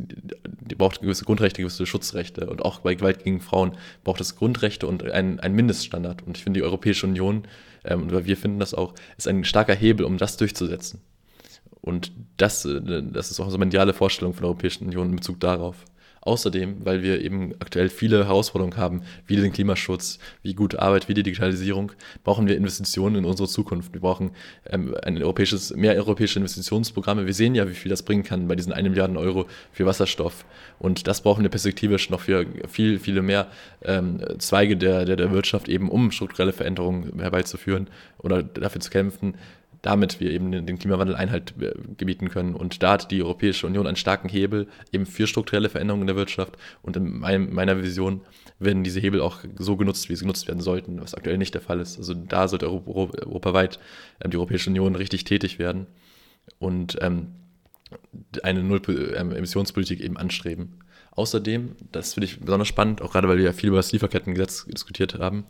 braucht 0.79 1.03
gewisse 1.03 1.27
Grundrechte, 1.27 1.61
gewisse 1.61 1.85
Schutzrechte. 1.85 2.49
Und 2.49 2.63
auch 2.63 2.81
bei 2.81 2.95
Gewalt 2.95 3.23
gegen 3.23 3.43
Frauen 3.43 3.73
braucht 4.03 4.23
es 4.23 4.37
Grundrechte 4.37 4.87
und 4.87 5.11
einen, 5.11 5.41
einen 5.41 5.55
Mindeststandard. 5.55 6.23
Und 6.27 6.39
ich 6.39 6.45
finde, 6.45 6.61
die 6.61 6.65
Europäische 6.65 7.07
Union, 7.07 7.43
ähm, 7.85 8.11
wir 8.11 8.37
finden 8.39 8.61
das 8.61 8.73
auch, 8.73 8.95
ist 9.19 9.29
ein 9.29 9.45
starker 9.45 9.75
Hebel, 9.75 10.07
um 10.07 10.17
das 10.17 10.39
durchzusetzen. 10.39 11.03
Und 11.81 12.13
das, 12.37 12.65
äh, 12.65 13.03
das 13.13 13.31
ist 13.31 13.41
auch 13.41 13.49
eine 13.49 13.59
mediale 13.59 13.93
Vorstellung 13.93 14.35
von 14.35 14.43
der 14.43 14.49
Europäischen 14.49 14.87
Union 14.87 15.11
in 15.11 15.17
Bezug 15.17 15.41
darauf. 15.41 15.85
Außerdem, 16.23 16.85
weil 16.85 17.03
wir 17.03 17.23
eben 17.23 17.55
aktuell 17.61 17.89
viele 17.89 18.27
Herausforderungen 18.27 18.77
haben, 18.77 19.03
wie 19.27 19.37
den 19.37 19.53
Klimaschutz, 19.53 20.19
wie 20.43 20.53
gute 20.53 20.83
Arbeit, 20.83 21.09
wie 21.09 21.15
die 21.15 21.23
Digitalisierung, 21.23 21.93
brauchen 22.25 22.47
wir 22.47 22.59
Investitionen 22.59 23.17
in 23.17 23.25
unsere 23.25 23.49
Zukunft. 23.49 23.95
Wir 23.95 24.03
brauchen 24.03 24.33
ähm, 24.67 24.95
ein 25.03 25.17
europäisches, 25.17 25.75
mehr 25.75 25.95
europäische 25.95 26.39
Investitionsprogramme. 26.39 27.25
Wir 27.25 27.33
sehen 27.33 27.55
ja, 27.55 27.67
wie 27.71 27.75
viel 27.75 27.89
das 27.89 28.03
bringen 28.03 28.23
kann 28.23 28.49
bei 28.49 28.55
diesen 28.55 28.75
1 28.75 28.87
Milliarden 28.91 29.17
Euro 29.17 29.47
für 29.73 29.87
Wasserstoff. 29.87 30.45
Und 30.79 31.07
das 31.07 31.23
brauchen 31.23 31.43
wir 31.43 31.49
perspektivisch 31.49 32.11
noch 32.11 32.21
für 32.21 32.45
viel, 32.69 32.99
viele 32.99 33.23
mehr 33.23 33.47
ähm, 33.83 34.23
Zweige 34.39 34.77
der, 34.77 35.07
der, 35.07 35.17
der 35.17 35.31
Wirtschaft, 35.33 35.71
eben 35.71 35.89
um 35.89 36.11
strukturelle 36.11 36.53
Veränderungen 36.53 37.19
herbeizuführen 37.19 37.89
oder 38.19 38.43
dafür 38.43 38.83
zu 38.83 38.91
kämpfen, 38.91 39.37
damit 39.83 40.21
wir 40.21 40.31
eben 40.31 40.51
den 40.53 40.79
Klimawandel 40.79 41.17
Einhalt 41.17 41.55
äh, 41.61 41.73
gebieten 41.97 42.29
können. 42.29 42.55
Und 42.55 42.83
da 42.83 42.93
hat 42.93 43.11
die 43.11 43.23
Europäische 43.23 43.67
Union 43.67 43.87
einen 43.87 43.97
starken 43.97 44.29
Hebel 44.29 44.69
eben 44.93 45.07
für 45.07 45.27
strukturelle 45.27 45.69
Veränderungen 45.69 46.03
in 46.03 46.07
der 46.09 46.17
Wirtschaft. 46.17 46.57
Und 46.83 46.97
in 46.97 47.19
meiner 47.19 47.83
Vision 47.83 48.21
werden 48.59 48.85
diese 48.85 49.01
Hebel 49.01 49.21
auch 49.21 49.39
so 49.59 49.77
genutzt, 49.77 50.09
wie 50.09 50.17
sie 50.17 50.25
genutzt 50.25 50.49
werden 50.49 50.61
sollten, 50.61 51.01
was 51.01 51.15
aktuell 51.15 51.39
nicht 51.39 51.55
der 51.55 51.63
Fall 51.63 51.81
ist. 51.81 51.97
Also 51.97 52.15
da 52.15 52.49
sollte 52.49 52.71
europaweit 52.71 53.79
ähm, 54.23 54.31
die 54.31 54.37
Europäische 54.37 54.71
Union 54.71 54.95
richtig 54.97 55.25
tätig 55.25 55.59
werden 55.59 55.87
und 56.59 56.99
ähm, 57.01 57.29
eine 58.43 58.63
Null-Emissionspolitik 58.63 60.01
ähm, 60.01 60.07
eben 60.07 60.17
anstreben. 60.17 60.81
Außerdem, 61.13 61.77
das 61.91 62.15
finde 62.15 62.27
ich 62.27 62.41
besonders 62.41 62.69
spannend, 62.69 63.03
auch 63.03 63.13
gerade 63.13 63.29
weil 63.29 63.39
wir 63.39 63.45
ja 63.45 63.53
viel 63.53 63.69
über 63.69 63.79
das 63.79 63.93
Lieferkettengesetz 63.93 64.67
diskutiert 64.67 65.19
haben, 65.19 65.45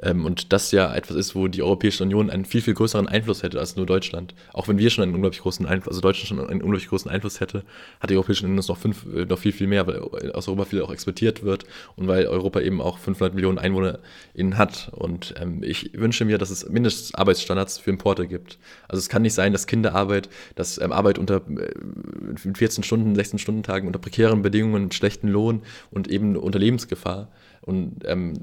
ähm, 0.00 0.24
und 0.24 0.52
das 0.52 0.72
ja 0.72 0.94
etwas 0.94 1.16
ist, 1.16 1.34
wo 1.34 1.48
die 1.48 1.62
Europäische 1.62 2.02
Union 2.02 2.30
einen 2.30 2.44
viel, 2.44 2.62
viel 2.62 2.74
größeren 2.74 3.08
Einfluss 3.08 3.42
hätte 3.42 3.58
als 3.58 3.76
nur 3.76 3.86
Deutschland. 3.86 4.34
Auch 4.52 4.68
wenn 4.68 4.78
wir 4.78 4.90
schon 4.90 5.04
einen 5.04 5.14
unglaublich 5.14 5.40
großen 5.40 5.66
Einfluss, 5.66 5.88
also 5.92 6.00
Deutschland 6.00 6.28
schon 6.28 6.40
einen 6.40 6.62
unglaublich 6.62 6.88
großen 6.88 7.10
Einfluss 7.10 7.40
hätte, 7.40 7.64
hat 8.00 8.10
die 8.10 8.14
Europäische 8.14 8.44
Union 8.44 8.64
noch, 8.66 8.76
fünf, 8.76 9.06
äh, 9.14 9.24
noch 9.24 9.38
viel, 9.38 9.52
viel 9.52 9.66
mehr, 9.66 9.86
weil 9.86 10.00
aus 10.32 10.48
Europa 10.48 10.64
viel 10.66 10.82
auch 10.82 10.92
exportiert 10.92 11.42
wird 11.42 11.64
und 11.96 12.08
weil 12.08 12.26
Europa 12.26 12.60
eben 12.60 12.80
auch 12.80 12.98
500 12.98 13.34
Millionen 13.34 13.58
EinwohnerInnen 13.58 14.58
hat. 14.58 14.90
Und 14.94 15.34
ähm, 15.40 15.62
ich 15.62 15.92
wünsche 15.94 16.24
mir, 16.24 16.38
dass 16.38 16.50
es 16.50 16.68
Mindestarbeitsstandards 16.68 17.78
für 17.78 17.90
Importe 17.90 18.26
gibt. 18.26 18.58
Also 18.88 18.98
es 18.98 19.08
kann 19.08 19.22
nicht 19.22 19.34
sein, 19.34 19.52
dass 19.52 19.66
Kinderarbeit, 19.66 20.28
dass 20.54 20.78
ähm, 20.78 20.92
Arbeit 20.92 21.18
unter 21.18 21.36
äh, 21.36 22.54
14 22.54 22.84
Stunden, 22.84 23.14
16 23.14 23.38
Stunden 23.38 23.62
Tagen 23.62 23.86
unter 23.86 23.98
prekären 23.98 24.42
Bedingungen, 24.42 24.90
schlechten 24.90 25.28
Lohn 25.28 25.62
und 25.90 26.08
eben 26.08 26.36
unter 26.36 26.58
Lebensgefahr 26.58 27.28
und 27.62 28.02
ähm, 28.04 28.34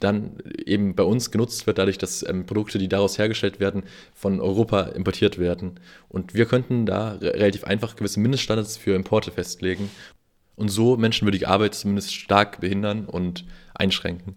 dann 0.00 0.38
eben 0.66 0.94
bei 0.94 1.04
uns 1.04 1.30
genutzt 1.30 1.66
wird, 1.66 1.78
dadurch, 1.78 1.98
dass 1.98 2.26
ähm, 2.28 2.46
Produkte, 2.46 2.78
die 2.78 2.88
daraus 2.88 3.18
hergestellt 3.18 3.60
werden, 3.60 3.84
von 4.14 4.40
Europa 4.40 4.82
importiert 4.82 5.38
werden. 5.38 5.78
Und 6.08 6.34
wir 6.34 6.46
könnten 6.46 6.86
da 6.86 7.12
relativ 7.12 7.64
einfach 7.64 7.96
gewisse 7.96 8.20
Mindeststandards 8.20 8.76
für 8.76 8.94
Importe 8.94 9.30
festlegen 9.30 9.90
und 10.56 10.70
so 10.70 10.96
menschenwürdige 10.96 11.48
Arbeit 11.48 11.74
zumindest 11.74 12.14
stark 12.14 12.60
behindern 12.60 13.04
und 13.06 13.44
einschränken. 13.74 14.34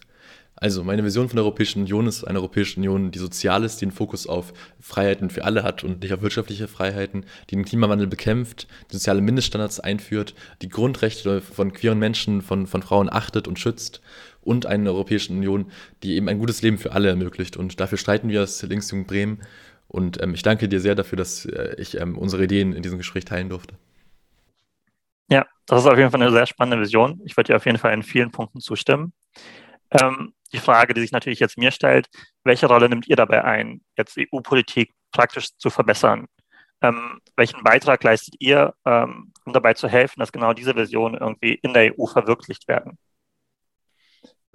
Also 0.57 0.85
meine 0.85 1.03
Vision 1.03 1.27
von 1.27 1.35
der 1.35 1.43
Europäischen 1.43 1.81
Union 1.81 2.07
ist 2.07 2.23
eine 2.23 2.39
Europäische 2.39 2.77
Union, 2.77 3.11
die 3.11 3.19
sozial 3.19 3.65
ist, 3.65 3.81
die 3.81 3.85
einen 3.85 3.91
Fokus 3.91 4.25
auf 4.25 4.53
Freiheiten 4.79 5.29
für 5.29 5.43
alle 5.43 5.63
hat 5.63 5.83
und 5.83 6.01
nicht 6.01 6.13
auf 6.13 6.21
wirtschaftliche 6.21 6.69
Freiheiten, 6.69 7.25
die 7.49 7.55
den 7.55 7.65
Klimawandel 7.65 8.07
bekämpft, 8.07 8.67
die 8.89 8.95
soziale 8.95 9.21
Mindeststandards 9.21 9.81
einführt, 9.81 10.33
die 10.61 10.69
Grundrechte 10.69 11.41
von 11.41 11.73
queeren 11.73 11.99
Menschen, 11.99 12.41
von, 12.41 12.67
von 12.67 12.81
Frauen 12.81 13.11
achtet 13.11 13.49
und 13.49 13.59
schützt 13.59 14.01
und 14.41 14.65
eine 14.65 14.91
Europäische 14.91 15.33
Union, 15.33 15.71
die 16.03 16.15
eben 16.15 16.29
ein 16.29 16.39
gutes 16.39 16.61
Leben 16.61 16.77
für 16.77 16.93
alle 16.93 17.09
ermöglicht. 17.09 17.57
Und 17.57 17.79
dafür 17.81 17.97
streiten 17.97 18.29
wir 18.29 18.39
als 18.39 18.61
Linksjugend 18.61 19.07
Bremen. 19.07 19.41
Und 19.89 20.21
ähm, 20.21 20.33
ich 20.33 20.41
danke 20.41 20.69
dir 20.69 20.79
sehr 20.79 20.95
dafür, 20.95 21.17
dass 21.17 21.45
äh, 21.45 21.75
ich 21.77 21.99
ähm, 21.99 22.17
unsere 22.17 22.43
Ideen 22.43 22.73
in 22.73 22.81
diesem 22.81 22.97
Gespräch 22.97 23.25
teilen 23.25 23.49
durfte. 23.49 23.75
Ja, 25.29 25.45
das 25.65 25.81
ist 25.81 25.87
auf 25.87 25.97
jeden 25.97 26.11
Fall 26.11 26.21
eine 26.21 26.31
sehr 26.31 26.45
spannende 26.45 26.81
Vision. 26.81 27.21
Ich 27.25 27.35
würde 27.35 27.47
dir 27.47 27.55
auf 27.57 27.65
jeden 27.65 27.77
Fall 27.77 27.93
in 27.93 28.03
vielen 28.03 28.31
Punkten 28.31 28.61
zustimmen. 28.61 29.13
Ähm, 29.91 30.33
die 30.55 30.61
Frage, 30.61 30.93
die 30.93 31.01
sich 31.01 31.11
natürlich 31.11 31.39
jetzt 31.39 31.57
mir 31.57 31.71
stellt, 31.71 32.07
welche 32.43 32.67
Rolle 32.67 32.89
nimmt 32.89 33.07
ihr 33.07 33.15
dabei 33.15 33.43
ein, 33.43 33.81
jetzt 33.97 34.17
EU-Politik 34.17 34.93
praktisch 35.11 35.49
zu 35.57 35.69
verbessern? 35.69 36.27
Ähm, 36.81 37.19
welchen 37.35 37.63
Beitrag 37.63 38.03
leistet 38.03 38.35
ihr, 38.39 38.73
ähm, 38.85 39.33
um 39.45 39.53
dabei 39.53 39.73
zu 39.73 39.87
helfen, 39.87 40.19
dass 40.19 40.31
genau 40.31 40.53
diese 40.53 40.75
Visionen 40.75 41.19
irgendwie 41.19 41.55
in 41.55 41.73
der 41.73 41.93
EU 41.97 42.05
verwirklicht 42.05 42.67
werden? 42.67 42.97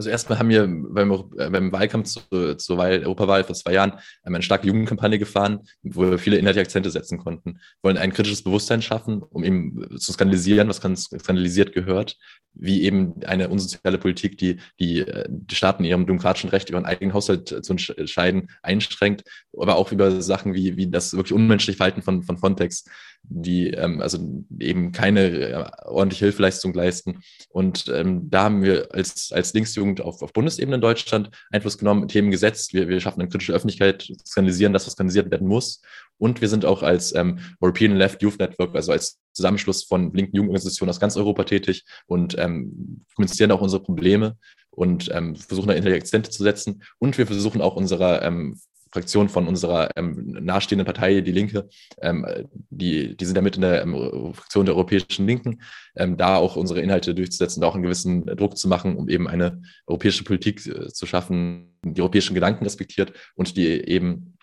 Also 0.01 0.09
erstmal 0.09 0.39
haben 0.39 0.49
wir 0.49 0.67
beim, 0.67 1.11
äh, 1.37 1.51
beim 1.51 1.73
Wahlkampf 1.73 2.09
zur, 2.09 2.57
zur 2.57 2.79
Wahl, 2.79 3.05
Europawahl 3.05 3.45
vor 3.45 3.55
zwei 3.55 3.75
Jahren 3.75 3.93
eine 4.23 4.41
starke 4.41 4.67
Jugendkampagne 4.67 5.19
gefahren, 5.19 5.61
wo 5.83 6.11
wir 6.13 6.19
viele 6.19 6.39
inhaltliche 6.39 6.63
Akzente 6.63 6.91
setzen 6.91 7.19
konnten. 7.19 7.53
Wir 7.53 7.83
wollen 7.83 7.99
ein 7.99 8.11
kritisches 8.15 8.43
Bewusstsein 8.43 8.81
schaffen, 8.81 9.23
um 9.23 9.45
eben 9.45 9.99
zu 9.99 10.13
skandalisieren, 10.15 10.69
was 10.69 10.77
skandalisiert 10.79 11.75
gehört, 11.75 12.17
wie 12.55 12.85
eben 12.85 13.23
eine 13.25 13.51
unsoziale 13.51 13.99
Politik, 13.99 14.39
die 14.39 14.57
die, 14.79 15.01
äh, 15.01 15.27
die 15.29 15.55
Staaten 15.55 15.85
ihrem 15.85 16.07
demokratischen 16.07 16.49
Recht 16.49 16.71
über 16.71 16.79
einen 16.79 16.87
eigenen 16.87 17.13
Haushalt 17.13 17.49
zu 17.63 17.73
entscheiden, 17.75 18.49
einschränkt, 18.63 19.25
aber 19.55 19.77
auch 19.77 19.93
über 19.93 20.23
Sachen 20.23 20.55
wie, 20.55 20.79
wie 20.79 20.89
das 20.89 21.13
wirklich 21.13 21.35
unmenschliche 21.35 21.77
Verhalten 21.77 22.01
von, 22.01 22.23
von 22.23 22.39
Frontex, 22.39 22.87
die 23.33 23.69
ähm, 23.69 24.01
also 24.01 24.19
eben 24.59 24.91
keine 24.93 25.21
äh, 25.29 25.65
ordentliche 25.85 26.27
Hilfeleistung 26.27 26.75
leisten. 26.75 27.21
Und 27.49 27.89
ähm, 27.89 28.29
da 28.29 28.45
haben 28.45 28.63
wir 28.63 28.93
als, 28.93 29.31
als 29.33 29.55
Linksjugend 29.55 30.01
auf, 30.01 30.21
auf 30.21 30.33
Bundesebene 30.33 30.75
in 30.75 30.81
Deutschland 30.81 31.31
Einfluss 31.51 31.79
genommen, 31.79 32.09
Themen 32.09 32.31
gesetzt. 32.31 32.75
Wir, 32.75 32.89
wir 32.89 33.01
schaffen 33.01 33.21
eine 33.21 33.29
kritische 33.29 33.53
Öffentlichkeit, 33.53 34.13
skandalisieren 34.27 34.73
das, 34.73 34.87
was 34.87 34.95
skandalisiert 34.95 35.31
werden 35.31 35.47
muss. 35.47 35.81
Und 36.19 36.41
wir 36.41 36.49
sind 36.49 36.65
auch 36.65 36.83
als 36.83 37.15
ähm, 37.15 37.39
European 37.61 37.97
Left 37.97 38.21
Youth 38.21 38.39
Network, 38.39 38.75
also 38.75 38.93
als 38.93 39.21
Zusammenschluss 39.33 39.85
von 39.85 40.13
linken 40.13 40.37
Jugendorganisationen 40.37 40.91
aus 40.91 41.01
ganz 41.01 41.17
Europa 41.17 41.45
tätig 41.45 41.85
und 42.07 42.37
ähm, 42.37 43.05
kommunizieren 43.15 43.53
auch 43.53 43.63
unsere 43.63 43.83
Probleme 43.83 44.37
und 44.71 45.09
ähm, 45.15 45.37
versuchen 45.37 45.69
da 45.69 45.75
Intelligente 45.75 46.31
zu 46.31 46.43
setzen. 46.43 46.83
Und 46.99 47.17
wir 47.17 47.27
versuchen 47.27 47.61
auch 47.61 47.77
unserer 47.77 48.23
ähm, 48.23 48.59
Fraktion 48.93 49.29
von 49.29 49.47
unserer 49.47 49.97
ähm, 49.97 50.37
nahestehenden 50.41 50.85
Partei, 50.85 51.21
die 51.21 51.33
Linke, 51.33 51.69
ähm, 52.01 52.27
die, 52.71 53.17
die 53.17 53.25
sind 53.25 53.37
damit 53.37 53.57
in 53.57 53.63
der 53.63 53.83
ähm, 53.83 54.35
Fraktion 54.35 54.67
der 54.67 54.75
Europäischen 54.75 55.27
Linken, 55.27 55.63
ähm, 55.97 56.17
da 56.17 56.37
auch 56.37 56.57
unsere 56.57 56.81
Inhalte 56.81 57.15
durchzusetzen, 57.15 57.61
da 57.61 57.69
auch 57.69 57.75
einen 57.75 57.85
gewissen 57.85 58.27
Druck 58.27 58.57
zu 58.57 58.69
machen, 58.69 58.97
um 58.97 59.09
eben 59.09 59.29
eine 59.29 59.63
europäische 59.87 60.25
Politik 60.25 60.67
äh, 60.67 60.89
zu 60.89 61.07
schaffen, 61.07 61.77
die 61.85 62.01
europäischen 62.01 62.35
Gedanken 62.35 62.65
respektiert 62.65 63.13
und 63.37 63.57
die 63.57 63.67
eben 63.67 64.37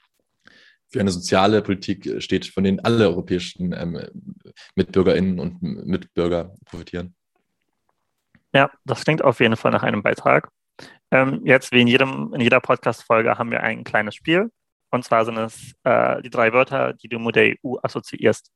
für 0.90 1.02
eine 1.02 1.12
soziale 1.12 1.62
Politik 1.62 2.22
steht, 2.22 2.46
von 2.46 2.64
denen 2.64 2.80
alle 2.80 3.10
europäischen 3.10 3.74
ähm, 3.74 4.00
MitbürgerInnen 4.76 5.40
und 5.40 5.62
Mitbürger 5.62 6.56
profitieren. 6.66 7.14
Ja, 8.54 8.72
das 8.86 9.04
klingt 9.04 9.22
auf 9.24 9.42
jeden 9.42 9.58
Fall 9.58 9.72
nach 9.72 9.84
einem 9.84 10.02
Beitrag. 10.02 10.50
Ähm, 11.12 11.42
jetzt, 11.46 11.72
wie 11.72 11.82
in, 11.82 11.88
jedem, 11.88 12.34
in 12.34 12.42
jeder 12.42 12.60
Podcast-Folge, 12.60 13.38
haben 13.38 13.52
wir 13.52 13.64
ein 13.64 13.84
kleines 13.84 14.16
Spiel. 14.16 14.52
Und 14.92 15.04
zwar 15.04 15.26
sind 15.26 15.38
es 15.38 15.74
äh, 15.84 16.22
die 16.22 16.30
drei 16.30 16.54
Wörter, 16.54 16.94
die 16.94 17.08
du 17.10 17.20
mit 17.20 17.36
der 17.36 17.56
EU 17.64 17.76
assoziierst. 17.82 18.52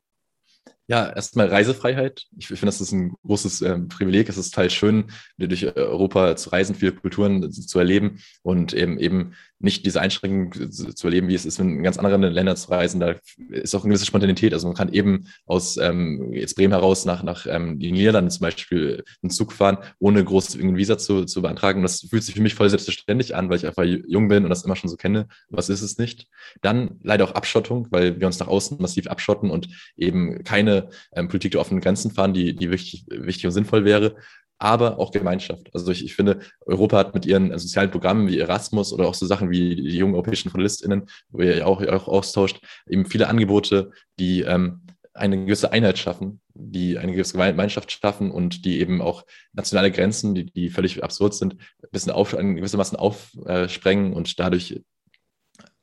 Ja, 0.88 1.10
erstmal 1.10 1.48
Reisefreiheit. 1.48 2.26
Ich 2.38 2.48
finde, 2.48 2.66
das 2.66 2.82
ist 2.82 2.92
ein 2.92 3.14
großes 3.26 3.62
äh, 3.62 3.80
Privileg. 3.80 4.28
Es 4.28 4.38
ist 4.38 4.58
halt 4.58 4.72
schön, 4.72 5.06
durch 5.38 5.66
Europa 5.78 6.36
zu 6.36 6.50
reisen, 6.50 6.76
viele 6.76 6.92
Kulturen 6.92 7.52
zu 7.52 7.80
erleben 7.80 8.20
und 8.42 8.74
eben 8.74 9.00
eben 9.00 9.34
nicht 9.62 9.86
diese 9.86 10.02
Einschränkungen 10.02 10.72
zu 10.72 11.08
erleben, 11.08 11.28
wie 11.28 11.36
es 11.36 11.46
ist, 11.46 11.60
in 11.60 11.84
ganz 11.84 11.98
anderen 11.98 12.24
Ländern 12.24 12.58
zu 12.58 12.70
reisen. 12.72 13.00
Da 13.00 13.16
ist 13.50 13.76
auch 13.76 13.84
eine 13.84 13.90
gewisse 13.90 14.06
Spontanität. 14.06 14.54
Also 14.54 14.68
man 14.68 14.76
kann 14.76 14.92
eben 14.92 15.28
aus 15.46 15.78
ähm, 15.78 16.34
jetzt 16.34 16.56
Bremen 16.56 16.74
heraus 16.74 17.06
nach, 17.06 17.24
nach 17.24 17.46
ähm, 17.48 17.80
die 17.80 17.92
Niederlande 17.92 18.32
zum 18.32 18.42
Beispiel 18.42 19.04
einen 19.22 19.30
Zug 19.30 19.54
fahren, 19.54 19.78
ohne 20.00 20.24
groß 20.24 20.56
ein 20.56 20.78
Visa 20.78 20.98
zu, 20.98 21.26
zu 21.26 21.42
beantragen. 21.42 21.84
Das 21.84 22.02
fühlt 22.02 22.24
sich 22.24 22.36
für 22.36 22.42
mich 22.42 22.56
voll 22.56 22.70
selbstverständlich 22.70 23.36
an, 23.36 23.50
weil 23.50 23.58
ich 23.58 23.68
einfach 23.68 23.84
jung 23.84 24.28
bin 24.28 24.44
und 24.44 24.50
das 24.50 24.64
immer 24.64 24.76
schon 24.76 24.90
so 24.90 24.98
kenne. 24.98 25.28
Was 25.50 25.70
ist 25.70 25.82
es 25.82 25.98
nicht? 25.98 26.28
Dann 26.62 27.00
leider 27.04 27.26
auch 27.26 27.36
Abschottung, 27.36 27.88
weil 27.92 28.20
wir 28.20 28.28
uns 28.28 28.40
nach 28.40 28.48
außen 28.48 28.78
massiv 28.82 29.08
abschotten 29.08 29.52
und 29.52 29.70
eben 29.96 30.44
keine 30.44 30.71
ähm, 31.14 31.28
Politik 31.28 31.52
der 31.54 31.62
offenen 31.62 31.82
Grenzen 31.82 32.12
fahren, 32.12 32.34
die, 32.34 32.56
die 32.56 32.72
wichtig, 32.72 33.06
wichtig 33.10 33.46
und 33.46 33.52
sinnvoll 33.52 33.86
wäre 33.86 34.16
aber 34.62 35.00
auch 35.00 35.12
Gemeinschaft. 35.12 35.72
Also 35.74 35.92
ich, 35.92 36.06
ich 36.06 36.16
finde, 36.16 36.40
Europa 36.68 36.98
hat 36.98 37.16
mit 37.16 37.26
ihren 37.26 37.58
sozialen 37.58 37.90
Programmen 37.90 38.28
wie 38.28 38.38
Erasmus 38.38 38.94
oder 38.94 39.08
auch 39.08 39.16
so 39.16 39.26
Sachen 39.26 39.50
wie 39.50 39.76
die 39.76 39.98
jungen 39.98 40.14
europäischen 40.14 40.50
JournalistInnen, 40.50 41.08
wo 41.30 41.42
ihr 41.42 41.66
auch, 41.66 41.82
auch 41.82 42.08
austauscht, 42.08 42.62
eben 42.88 43.08
viele 43.08 43.28
Angebote, 43.28 43.90
die 44.20 44.42
ähm, 44.42 44.82
eine 45.16 45.46
gewisse 45.46 45.72
Einheit 45.72 45.98
schaffen, 45.98 46.42
die 46.54 47.00
eine 47.00 47.12
gewisse 47.12 47.38
Gemeinschaft 47.38 47.92
schaffen 47.92 48.30
und 48.30 48.64
die 48.64 48.80
eben 48.80 49.02
auch 49.02 49.26
nationale 49.52 49.92
Grenzen, 49.92 50.36
die, 50.36 50.46
die 50.46 50.70
völlig 50.70 51.04
absurd 51.04 51.34
sind, 51.34 51.56
ein 51.56 51.90
bisschen 51.92 52.12
auf, 52.12 52.34
in 52.34 52.56
gewissermaßen 52.56 53.00
aufsprengen 53.00 54.14
und 54.14 54.40
dadurch 54.40 54.80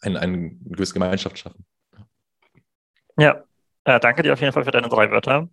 eine, 0.01 0.21
eine 0.21 0.51
gewisse 0.55 0.95
Gemeinschaft 0.95 1.37
schaffen. 1.37 1.65
Ja, 3.19 3.43
äh, 3.89 3.99
danke 3.99 4.23
dir 4.23 4.33
auf 4.35 4.41
jeden 4.41 4.53
Fall 4.53 4.65
für 4.65 4.71
deine 4.71 4.89
drei 4.89 5.11
Wörter. 5.11 5.49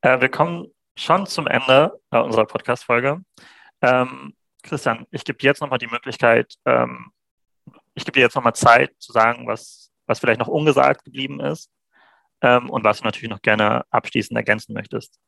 Äh, 0.00 0.20
wir 0.20 0.28
kommen 0.28 0.68
schon 0.96 1.26
zum 1.26 1.46
Ende 1.46 2.00
äh, 2.10 2.18
unserer 2.18 2.46
Podcast-Folge. 2.46 3.20
Ähm, 3.82 4.34
Christian, 4.62 5.06
ich 5.10 5.24
gebe 5.24 5.38
dir 5.38 5.48
jetzt 5.48 5.60
nochmal 5.60 5.78
die 5.78 5.88
Möglichkeit, 5.88 6.54
ähm, 6.64 7.10
ich 7.94 8.04
gebe 8.04 8.12
dir 8.12 8.20
jetzt 8.20 8.36
nochmal 8.36 8.54
Zeit 8.54 8.92
zu 8.98 9.12
sagen, 9.12 9.46
was, 9.46 9.90
was 10.06 10.20
vielleicht 10.20 10.38
noch 10.38 10.48
ungesagt 10.48 11.04
geblieben 11.04 11.40
ist 11.40 11.70
ähm, 12.40 12.70
und 12.70 12.84
was 12.84 12.98
du 12.98 13.04
natürlich 13.04 13.30
noch 13.30 13.42
gerne 13.42 13.84
abschließend 13.90 14.36
ergänzen 14.36 14.72
möchtest. 14.72 15.18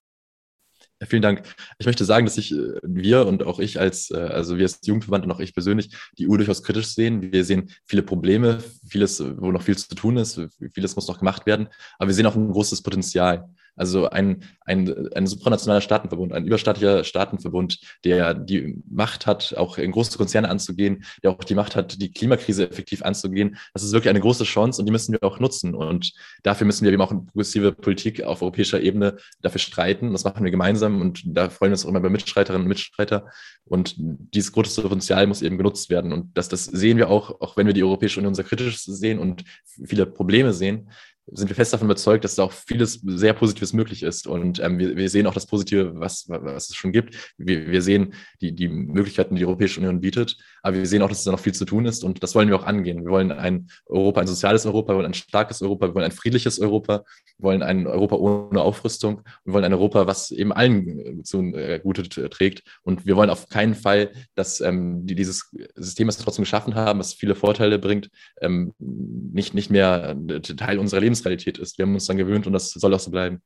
Vielen 1.08 1.22
Dank. 1.22 1.42
Ich 1.78 1.86
möchte 1.86 2.04
sagen, 2.04 2.26
dass 2.26 2.38
ich, 2.38 2.52
äh, 2.52 2.80
wir 2.82 3.26
und 3.26 3.42
auch 3.42 3.58
ich 3.58 3.80
als, 3.80 4.10
äh, 4.10 4.16
also 4.16 4.56
wir 4.56 4.64
als 4.64 4.80
Jugendverband 4.84 5.24
und 5.24 5.32
auch 5.32 5.40
ich 5.40 5.54
persönlich, 5.54 5.90
die 6.18 6.28
EU 6.28 6.36
durchaus 6.36 6.62
kritisch 6.62 6.88
sehen. 6.88 7.32
Wir 7.32 7.44
sehen 7.44 7.70
viele 7.84 8.02
Probleme, 8.02 8.62
vieles, 8.86 9.20
wo 9.20 9.50
noch 9.52 9.62
viel 9.62 9.76
zu 9.76 9.94
tun 9.94 10.16
ist, 10.16 10.40
vieles 10.72 10.96
muss 10.96 11.08
noch 11.08 11.18
gemacht 11.18 11.46
werden, 11.46 11.68
aber 11.98 12.08
wir 12.08 12.14
sehen 12.14 12.26
auch 12.26 12.36
ein 12.36 12.50
großes 12.50 12.82
Potenzial. 12.82 13.48
Also 13.76 14.08
ein, 14.08 14.44
ein, 14.64 15.08
ein 15.14 15.26
supranationaler 15.26 15.80
Staatenverbund, 15.80 16.32
ein 16.32 16.46
überstaatlicher 16.46 17.04
Staatenverbund, 17.04 17.80
der 18.04 18.34
die 18.34 18.82
Macht 18.88 19.26
hat, 19.26 19.54
auch 19.56 19.78
in 19.78 19.90
große 19.90 20.16
Konzerne 20.16 20.48
anzugehen, 20.48 21.04
der 21.22 21.32
auch 21.32 21.44
die 21.44 21.54
Macht 21.54 21.76
hat, 21.76 22.00
die 22.00 22.12
Klimakrise 22.12 22.68
effektiv 22.68 23.02
anzugehen. 23.02 23.56
Das 23.72 23.82
ist 23.82 23.92
wirklich 23.92 24.10
eine 24.10 24.20
große 24.20 24.44
Chance 24.44 24.80
und 24.80 24.86
die 24.86 24.92
müssen 24.92 25.12
wir 25.12 25.22
auch 25.22 25.40
nutzen. 25.40 25.74
Und 25.74 26.12
dafür 26.42 26.66
müssen 26.66 26.84
wir 26.84 26.92
eben 26.92 27.02
auch 27.02 27.12
in 27.12 27.26
progressive 27.26 27.72
Politik 27.72 28.22
auf 28.22 28.42
europäischer 28.42 28.80
Ebene 28.80 29.16
dafür 29.42 29.60
streiten. 29.60 30.12
Das 30.12 30.24
machen 30.24 30.44
wir 30.44 30.50
gemeinsam 30.50 31.00
und 31.00 31.22
da 31.24 31.50
freuen 31.50 31.70
wir 31.70 31.74
uns 31.74 31.84
auch 31.84 31.90
immer 31.90 32.00
bei 32.00 32.10
Mitstreiterinnen 32.10 32.62
und 32.62 32.68
Mitstreiter. 32.68 33.26
Und 33.64 33.94
dieses 33.98 34.52
große 34.52 34.82
Potenzial 34.82 35.26
muss 35.26 35.42
eben 35.42 35.58
genutzt 35.58 35.90
werden. 35.90 36.12
Und 36.12 36.36
das, 36.36 36.48
das 36.48 36.64
sehen 36.64 36.98
wir 36.98 37.10
auch, 37.10 37.40
auch 37.40 37.56
wenn 37.56 37.66
wir 37.66 37.74
die 37.74 37.82
Europäische 37.82 38.20
Union 38.20 38.34
sehr 38.34 38.44
kritisch 38.44 38.78
sehen 38.82 39.18
und 39.18 39.44
viele 39.84 40.06
Probleme 40.06 40.52
sehen, 40.52 40.90
sind 41.26 41.48
wir 41.48 41.56
fest 41.56 41.72
davon 41.72 41.86
überzeugt, 41.86 42.24
dass 42.24 42.34
da 42.34 42.44
auch 42.44 42.52
vieles 42.52 43.00
sehr 43.04 43.32
Positives 43.32 43.72
möglich 43.72 44.02
ist. 44.02 44.26
Und 44.26 44.60
ähm, 44.60 44.78
wir, 44.78 44.96
wir 44.96 45.08
sehen 45.08 45.26
auch 45.26 45.34
das 45.34 45.46
Positive, 45.46 45.92
was, 45.94 46.26
was 46.28 46.70
es 46.70 46.76
schon 46.76 46.92
gibt. 46.92 47.32
Wir, 47.38 47.66
wir 47.68 47.82
sehen 47.82 48.14
die, 48.40 48.52
die 48.52 48.68
Möglichkeiten, 48.68 49.34
die 49.34 49.40
die 49.40 49.46
Europäische 49.46 49.80
Union 49.80 50.00
bietet. 50.00 50.36
Aber 50.62 50.76
wir 50.76 50.86
sehen 50.86 51.02
auch, 51.02 51.08
dass 51.08 51.24
da 51.24 51.32
noch 51.32 51.40
viel 51.40 51.54
zu 51.54 51.64
tun 51.64 51.86
ist. 51.86 52.04
Und 52.04 52.22
das 52.22 52.34
wollen 52.34 52.48
wir 52.48 52.56
auch 52.56 52.66
angehen. 52.66 53.04
Wir 53.04 53.10
wollen 53.10 53.32
ein 53.32 53.68
Europa, 53.86 54.20
ein 54.20 54.26
soziales 54.26 54.66
Europa, 54.66 54.92
wir 54.92 54.96
wollen 54.96 55.06
ein 55.06 55.14
starkes 55.14 55.62
Europa, 55.62 55.88
wir 55.88 55.94
wollen 55.94 56.04
ein 56.04 56.12
friedliches 56.12 56.58
Europa, 56.58 57.04
wir 57.38 57.44
wollen 57.44 57.62
ein 57.62 57.86
Europa 57.86 58.16
ohne 58.16 58.60
Aufrüstung. 58.60 59.22
Wir 59.44 59.54
wollen 59.54 59.64
ein 59.64 59.72
Europa, 59.72 60.06
was 60.06 60.30
eben 60.30 60.52
allen 60.52 61.24
zu 61.24 61.40
äh, 61.54 61.80
trägt. 62.28 62.62
Und 62.82 63.06
wir 63.06 63.16
wollen 63.16 63.30
auf 63.30 63.48
keinen 63.48 63.74
Fall, 63.74 64.12
dass 64.34 64.60
ähm, 64.60 65.06
die, 65.06 65.14
dieses 65.14 65.54
System, 65.74 66.08
was 66.08 66.18
wir 66.18 66.24
trotzdem 66.24 66.44
geschaffen 66.44 66.74
haben, 66.74 66.98
was 66.98 67.14
viele 67.14 67.34
Vorteile 67.34 67.78
bringt, 67.78 68.10
ähm, 68.42 68.74
nicht, 68.78 69.54
nicht 69.54 69.70
mehr 69.70 70.16
Teil 70.56 70.78
unserer 70.78 71.00
Lebens 71.00 71.13
Lebensrealität 71.14 71.58
ist. 71.58 71.78
Wir 71.78 71.84
haben 71.84 71.94
uns 71.94 72.06
dann 72.06 72.16
gewöhnt 72.16 72.46
und 72.46 72.52
das 72.52 72.70
soll 72.70 72.92
auch 72.94 73.00
so 73.00 73.10
bleiben. 73.10 73.42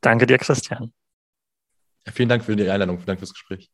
Danke 0.00 0.26
dir, 0.26 0.38
Christian. 0.38 0.92
Ja, 2.06 2.12
vielen 2.12 2.28
Dank 2.28 2.44
für 2.44 2.56
die 2.56 2.68
Einladung, 2.68 2.96
vielen 2.96 3.06
Dank 3.06 3.20
fürs 3.20 3.32
Gespräch. 3.32 3.70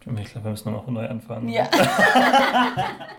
Ich 0.00 0.32
glaube, 0.32 0.46
wir 0.46 0.50
müssen 0.52 0.72
nochmal 0.72 1.04
neu 1.04 1.08
anfangen. 1.08 1.48
Ja. 1.50 1.68